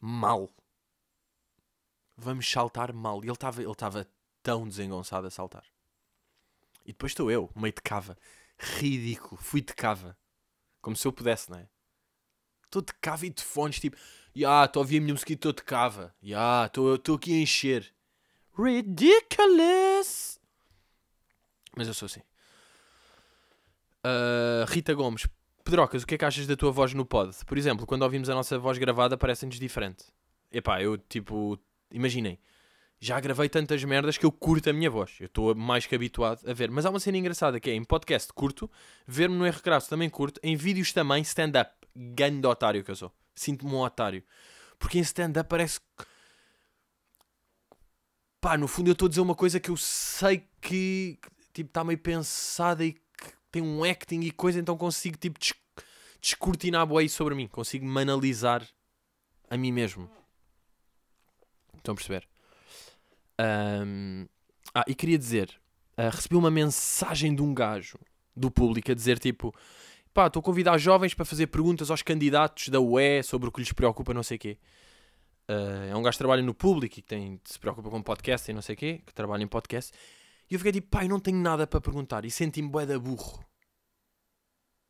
mal. 0.00 0.50
Vamos 2.16 2.50
saltar 2.50 2.92
mal. 2.92 3.22
E 3.22 3.26
ele 3.26 3.32
estava 3.32 3.62
ele 3.62 3.74
tava 3.74 4.08
tão 4.42 4.66
desengonçado 4.66 5.26
a 5.26 5.30
saltar. 5.30 5.64
E 6.84 6.92
depois 6.92 7.12
estou 7.12 7.30
eu, 7.30 7.50
meio 7.54 7.74
de 7.74 7.82
cava. 7.82 8.16
Ridículo. 8.58 9.36
Fui 9.40 9.60
de 9.60 9.74
cava. 9.74 10.16
Como 10.80 10.96
se 10.96 11.06
eu 11.06 11.12
pudesse, 11.12 11.50
não 11.50 11.58
é? 11.58 11.68
Estou 12.66 12.82
de 12.82 12.92
cava 13.00 13.26
e 13.26 13.30
de 13.30 13.42
fones, 13.42 13.80
tipo, 13.80 13.96
ya, 14.34 14.48
yeah, 14.48 14.66
estou 14.66 14.80
a 14.80 14.84
ouvir 14.84 14.98
a 14.98 15.00
minha 15.00 15.14
música 15.14 15.32
e 15.32 15.34
estou 15.34 15.52
de 15.52 15.62
cava. 15.62 16.14
Ya, 16.22 16.28
yeah, 16.28 16.66
estou 16.66 17.14
aqui 17.14 17.32
a 17.32 17.42
encher. 17.42 17.92
Ridiculous! 18.58 20.38
Mas 21.76 21.88
eu 21.88 21.94
sou 21.94 22.06
assim. 22.06 22.20
Uh, 24.04 24.64
Rita 24.68 24.94
Gomes, 24.94 25.26
Pedrocas, 25.64 26.04
o 26.04 26.06
que 26.06 26.14
é 26.14 26.18
que 26.18 26.24
achas 26.24 26.46
da 26.46 26.56
tua 26.56 26.70
voz 26.70 26.94
no 26.94 27.04
pod? 27.04 27.34
Por 27.44 27.58
exemplo, 27.58 27.86
quando 27.86 28.02
ouvimos 28.02 28.30
a 28.30 28.34
nossa 28.34 28.58
voz 28.58 28.78
gravada, 28.78 29.16
parece-nos 29.16 29.58
diferente. 29.58 30.04
Epá, 30.50 30.80
eu 30.80 30.96
tipo, 30.96 31.58
imaginem, 31.90 32.38
já 32.98 33.20
gravei 33.20 33.48
tantas 33.48 33.82
merdas 33.84 34.16
que 34.16 34.24
eu 34.24 34.32
curto 34.32 34.70
a 34.70 34.72
minha 34.72 34.88
voz. 34.88 35.16
Eu 35.20 35.26
estou 35.26 35.54
mais 35.54 35.84
que 35.84 35.94
habituado 35.94 36.48
a 36.48 36.52
ver. 36.54 36.70
Mas 36.70 36.86
há 36.86 36.90
uma 36.90 37.00
cena 37.00 37.18
engraçada 37.18 37.60
que 37.60 37.68
é 37.68 37.74
em 37.74 37.84
podcast 37.84 38.32
curto, 38.32 38.70
ver-me 39.06 39.36
no 39.36 39.44
R 39.44 39.60
Crasso 39.60 39.90
também 39.90 40.08
curto, 40.08 40.40
em 40.42 40.56
vídeos 40.56 40.92
também 40.92 41.20
stand-up. 41.22 41.75
Ganho 41.96 42.40
de 42.40 42.46
otário 42.46 42.84
que 42.84 42.90
eu 42.90 42.96
sou. 42.96 43.12
Sinto-me 43.34 43.72
um 43.72 43.80
otário. 43.80 44.22
Porque 44.78 44.98
em 44.98 45.02
stand-up 45.02 45.48
parece. 45.48 45.80
Pá, 48.40 48.56
no 48.56 48.68
fundo 48.68 48.88
eu 48.88 48.92
estou 48.92 49.06
a 49.06 49.08
dizer 49.08 49.20
uma 49.20 49.34
coisa 49.34 49.58
que 49.58 49.70
eu 49.70 49.76
sei 49.76 50.46
que 50.60 51.18
tipo 51.52 51.70
está 51.70 51.82
meio 51.82 51.98
pensada 51.98 52.84
e 52.84 52.92
que 52.92 53.00
tem 53.50 53.62
um 53.62 53.82
acting 53.82 54.20
e 54.20 54.30
coisa, 54.30 54.60
então 54.60 54.76
consigo 54.76 55.16
tipo 55.16 55.38
descortinar 56.20 56.86
boa 56.86 57.08
sobre 57.08 57.34
mim. 57.34 57.48
Consigo-me 57.48 58.02
analisar 58.02 58.66
a 59.48 59.56
mim 59.56 59.72
mesmo. 59.72 60.10
Estão 61.76 61.92
a 61.92 61.96
perceber? 61.96 62.28
Um, 63.40 64.26
ah, 64.74 64.84
e 64.86 64.94
queria 64.94 65.18
dizer, 65.18 65.58
uh, 65.96 66.10
recebi 66.10 66.36
uma 66.36 66.50
mensagem 66.50 67.34
de 67.34 67.42
um 67.42 67.54
gajo 67.54 67.98
do 68.34 68.50
público 68.50 68.90
a 68.90 68.94
dizer 68.94 69.18
tipo, 69.18 69.54
pá, 70.16 70.28
estou 70.28 70.40
a 70.40 70.42
convidar 70.42 70.78
jovens 70.78 71.12
para 71.12 71.26
fazer 71.26 71.46
perguntas 71.48 71.90
aos 71.90 72.00
candidatos 72.00 72.70
da 72.70 72.80
UE 72.80 73.22
sobre 73.22 73.50
o 73.50 73.52
que 73.52 73.60
lhes 73.60 73.70
preocupa, 73.70 74.14
não 74.14 74.22
sei 74.22 74.38
o 74.38 74.40
quê. 74.40 74.58
Uh, 75.46 75.90
é 75.90 75.94
um 75.94 76.02
gajo 76.02 76.14
que 76.14 76.18
trabalha 76.18 76.42
no 76.42 76.54
público 76.54 76.98
e 76.98 77.02
que 77.02 77.06
tem, 77.06 77.38
se 77.44 77.58
preocupa 77.58 77.90
com 77.90 78.02
podcast 78.02 78.50
e 78.50 78.54
não 78.54 78.62
sei 78.62 78.74
o 78.74 78.78
quê, 78.78 79.02
que 79.04 79.12
trabalha 79.12 79.42
em 79.42 79.46
podcast. 79.46 79.92
E 80.50 80.54
eu 80.54 80.58
fiquei 80.58 80.72
tipo, 80.72 80.88
pá, 80.88 81.04
eu 81.04 81.10
não 81.10 81.20
tenho 81.20 81.36
nada 81.36 81.66
para 81.66 81.82
perguntar. 81.82 82.24
E 82.24 82.30
senti-me 82.30 82.66
bué 82.66 82.86
da 82.86 82.98
burro. 82.98 83.44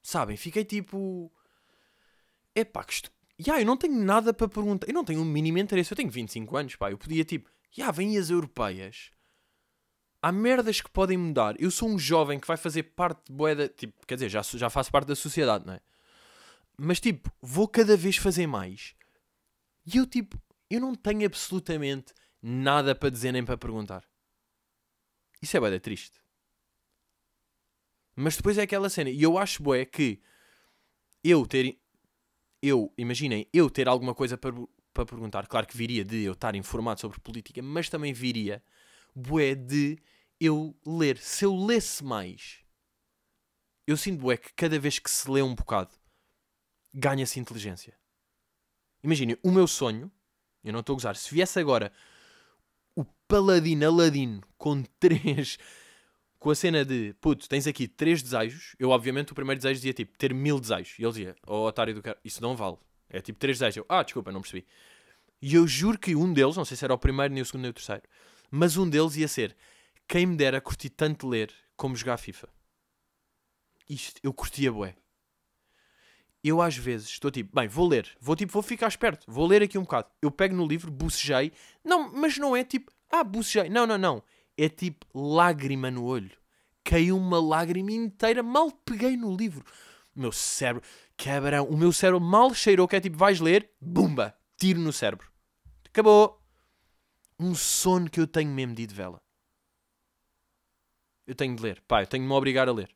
Sabem? 0.00 0.36
Fiquei 0.36 0.64
tipo... 0.64 1.32
É 2.54 2.64
pá, 2.64 2.84
que 2.84 2.92
estu... 2.92 3.10
Yeah, 3.40 3.60
eu 3.60 3.66
não 3.66 3.76
tenho 3.76 3.96
nada 3.96 4.32
para 4.32 4.48
perguntar. 4.48 4.88
Eu 4.88 4.94
não 4.94 5.04
tenho 5.04 5.20
um 5.20 5.24
mínimo 5.24 5.58
interesse. 5.58 5.90
Eu 5.92 5.96
tenho 5.96 6.08
25 6.08 6.56
anos, 6.56 6.76
pá. 6.76 6.90
Eu 6.90 6.96
podia 6.96 7.24
tipo 7.24 7.50
já 7.70 7.90
vêm 7.90 8.16
as 8.16 8.30
europeias. 8.30 9.10
Há 10.26 10.32
merdas 10.32 10.80
que 10.80 10.90
podem 10.90 11.16
mudar. 11.16 11.54
Eu 11.56 11.70
sou 11.70 11.88
um 11.88 11.96
jovem 11.96 12.40
que 12.40 12.48
vai 12.48 12.56
fazer 12.56 12.82
parte 12.82 13.26
de 13.26 13.32
boeda. 13.32 13.68
Tipo, 13.68 14.04
quer 14.04 14.16
dizer, 14.16 14.28
já, 14.28 14.42
já 14.42 14.68
faço 14.68 14.90
parte 14.90 15.06
da 15.06 15.14
sociedade, 15.14 15.64
não 15.64 15.74
é? 15.74 15.80
Mas 16.76 16.98
tipo, 16.98 17.30
vou 17.40 17.68
cada 17.68 17.96
vez 17.96 18.16
fazer 18.16 18.44
mais. 18.48 18.96
E 19.86 19.98
eu 19.98 20.04
tipo, 20.04 20.36
eu 20.68 20.80
não 20.80 20.96
tenho 20.96 21.24
absolutamente 21.24 22.12
nada 22.42 22.92
para 22.92 23.08
dizer 23.08 23.30
nem 23.30 23.44
para 23.44 23.56
perguntar. 23.56 24.02
Isso 25.40 25.56
é 25.56 25.60
boeda 25.60 25.78
triste. 25.78 26.20
Mas 28.16 28.36
depois 28.36 28.58
é 28.58 28.62
aquela 28.62 28.88
cena. 28.88 29.10
E 29.10 29.22
eu 29.22 29.38
acho 29.38 29.62
boé 29.62 29.84
que 29.84 30.20
eu 31.22 31.46
ter. 31.46 31.78
Eu, 32.60 32.92
imaginem, 32.98 33.48
eu 33.52 33.70
ter 33.70 33.86
alguma 33.86 34.12
coisa 34.12 34.36
para, 34.36 34.52
para 34.92 35.06
perguntar. 35.06 35.46
Claro 35.46 35.68
que 35.68 35.76
viria 35.76 36.04
de 36.04 36.24
eu 36.24 36.32
estar 36.32 36.56
informado 36.56 37.00
sobre 37.00 37.20
política, 37.20 37.62
mas 37.62 37.88
também 37.88 38.12
viria, 38.12 38.60
bué, 39.14 39.54
de 39.54 39.96
eu 40.40 40.76
ler. 40.86 41.18
Se 41.18 41.44
eu 41.44 41.54
lesse 41.54 42.04
mais, 42.04 42.58
eu 43.86 43.96
sinto, 43.96 44.20
bué, 44.20 44.36
que 44.36 44.52
cada 44.54 44.78
vez 44.78 44.98
que 44.98 45.10
se 45.10 45.30
lê 45.30 45.42
um 45.42 45.54
bocado, 45.54 45.90
ganha-se 46.92 47.38
inteligência. 47.38 47.96
Imaginem, 49.02 49.38
o 49.42 49.50
meu 49.50 49.66
sonho, 49.66 50.10
eu 50.64 50.72
não 50.72 50.80
estou 50.80 50.94
a 50.94 50.96
gozar, 50.96 51.16
se 51.16 51.32
viesse 51.32 51.58
agora 51.58 51.92
o 52.94 53.04
Paladino 53.28 53.86
Aladino 53.86 54.42
com 54.56 54.82
três. 54.98 55.58
Com 56.38 56.50
a 56.50 56.54
cena 56.54 56.84
de 56.84 57.14
puto, 57.20 57.48
tens 57.48 57.66
aqui 57.66 57.88
três 57.88 58.22
desejos. 58.22 58.76
Eu, 58.78 58.90
obviamente, 58.90 59.32
o 59.32 59.34
primeiro 59.34 59.58
desejo 59.58 59.76
dizia 59.76 59.92
tipo 59.92 60.16
ter 60.18 60.34
mil 60.34 60.60
desejos. 60.60 60.98
E 60.98 61.02
ele 61.02 61.10
dizia, 61.10 61.36
oh 61.46 61.66
otário 61.66 61.94
do 61.94 62.02
cara, 62.02 62.18
isso 62.22 62.42
não 62.42 62.54
vale. 62.54 62.76
É 63.08 63.20
tipo 63.20 63.38
três 63.38 63.58
desejos. 63.58 63.78
Eu, 63.78 63.86
ah, 63.88 64.02
desculpa, 64.02 64.30
não 64.30 64.42
percebi. 64.42 64.66
E 65.40 65.54
eu 65.54 65.66
juro 65.66 65.98
que 65.98 66.14
um 66.14 66.32
deles, 66.32 66.56
não 66.56 66.64
sei 66.64 66.76
se 66.76 66.84
era 66.84 66.94
o 66.94 66.98
primeiro, 66.98 67.32
nem 67.32 67.42
o 67.42 67.46
segundo, 67.46 67.62
nem 67.62 67.70
o 67.70 67.74
terceiro, 67.74 68.02
mas 68.50 68.76
um 68.76 68.88
deles 68.88 69.16
ia 69.16 69.28
ser 69.28 69.56
quem 70.08 70.26
me 70.26 70.36
dera 70.36 70.60
curtir 70.60 70.90
tanto 70.90 71.28
ler 71.28 71.52
como 71.76 71.96
jogar 71.96 72.16
FIFA. 72.16 72.48
Isto, 73.88 74.20
eu 74.22 74.32
curtia 74.32 74.72
bué. 74.72 74.96
Eu 76.42 76.62
às 76.62 76.76
vezes 76.76 77.08
estou 77.08 77.30
tipo, 77.30 77.54
bem, 77.54 77.66
vou 77.66 77.88
ler, 77.88 78.16
vou 78.20 78.36
tipo, 78.36 78.52
vou 78.52 78.62
ficar 78.62 78.86
esperto, 78.86 79.24
vou 79.28 79.46
ler 79.46 79.62
aqui 79.62 79.76
um 79.76 79.82
bocado. 79.82 80.08
Eu 80.22 80.30
pego 80.30 80.54
no 80.54 80.66
livro, 80.66 80.90
bucejei. 80.90 81.52
Não, 81.84 82.12
mas 82.12 82.38
não 82.38 82.56
é 82.56 82.62
tipo, 82.62 82.92
ah, 83.10 83.24
bucejei. 83.24 83.68
Não, 83.68 83.86
não, 83.86 83.98
não. 83.98 84.22
É 84.56 84.68
tipo 84.68 85.06
lágrima 85.12 85.90
no 85.90 86.04
olho. 86.04 86.30
Caiu 86.84 87.16
uma 87.16 87.40
lágrima 87.40 87.90
inteira, 87.90 88.42
mal 88.42 88.70
peguei 88.70 89.16
no 89.16 89.36
livro. 89.36 89.64
O 90.14 90.20
meu 90.20 90.32
cérebro, 90.32 90.82
cabrão, 91.16 91.64
o 91.66 91.76
meu 91.76 91.92
cérebro 91.92 92.20
mal 92.20 92.54
cheirou, 92.54 92.86
que 92.86 92.96
é 92.96 93.00
tipo, 93.00 93.16
vais 93.16 93.40
ler, 93.40 93.70
bumba, 93.80 94.34
tiro 94.56 94.80
no 94.80 94.92
cérebro. 94.92 95.30
Acabou. 95.84 96.40
Um 97.38 97.54
sono 97.54 98.08
que 98.08 98.20
eu 98.20 98.26
tenho 98.26 98.50
mesmo 98.50 98.74
de 98.74 98.82
ir 98.82 98.86
de 98.86 98.94
vela. 98.94 99.20
Eu 101.26 101.34
tenho 101.34 101.56
de 101.56 101.62
ler. 101.62 101.82
Pá, 101.88 102.02
eu 102.02 102.06
tenho 102.06 102.22
de 102.22 102.28
me 102.28 102.34
obrigar 102.34 102.68
a 102.68 102.72
ler. 102.72 102.90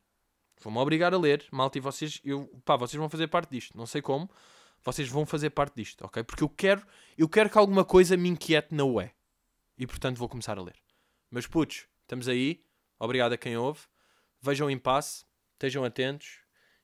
Vou-me 0.61 0.77
obrigar 0.77 1.13
a 1.13 1.17
ler, 1.17 1.45
malta, 1.51 1.77
e 1.77 1.81
vocês, 1.81 2.21
eu, 2.23 2.47
pá, 2.63 2.75
vocês 2.77 2.99
vão 2.99 3.09
fazer 3.09 3.27
parte 3.27 3.49
disto. 3.49 3.75
Não 3.75 3.85
sei 3.85 4.01
como, 4.01 4.29
vocês 4.83 5.09
vão 5.09 5.25
fazer 5.25 5.49
parte 5.49 5.75
disto, 5.75 6.05
ok? 6.05 6.23
Porque 6.23 6.43
eu 6.43 6.49
quero, 6.49 6.85
eu 7.17 7.27
quero 7.27 7.49
que 7.49 7.57
alguma 7.57 7.83
coisa 7.83 8.15
me 8.15 8.29
inquiete 8.29 8.73
na 8.73 8.83
UE. 8.83 9.09
E 9.77 9.87
portanto 9.87 10.17
vou 10.17 10.29
começar 10.29 10.57
a 10.57 10.61
ler. 10.61 10.75
Mas 11.29 11.47
putos, 11.47 11.87
estamos 12.01 12.27
aí. 12.27 12.63
Obrigado 12.99 13.33
a 13.33 13.37
quem 13.37 13.57
ouve. 13.57 13.81
Vejam 14.41 14.67
o 14.67 14.71
impasse, 14.71 15.25
estejam 15.53 15.83
atentos 15.83 16.39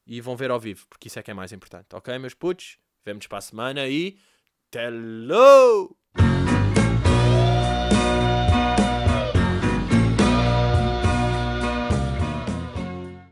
e 0.05 0.21
vão 0.21 0.35
ver 0.35 0.49
ao 0.49 0.59
vivo, 0.59 0.87
porque 0.87 1.07
isso 1.07 1.19
é 1.19 1.23
que 1.23 1.29
é 1.29 1.33
mais 1.33 1.51
importante, 1.51 1.95
ok, 1.95 2.17
meus 2.17 2.33
putos? 2.33 2.77
Vemo-nos 3.03 3.27
para 3.27 3.37
a 3.37 3.41
semana 3.41 3.87
e. 3.87 4.17
Hello! 4.73 5.97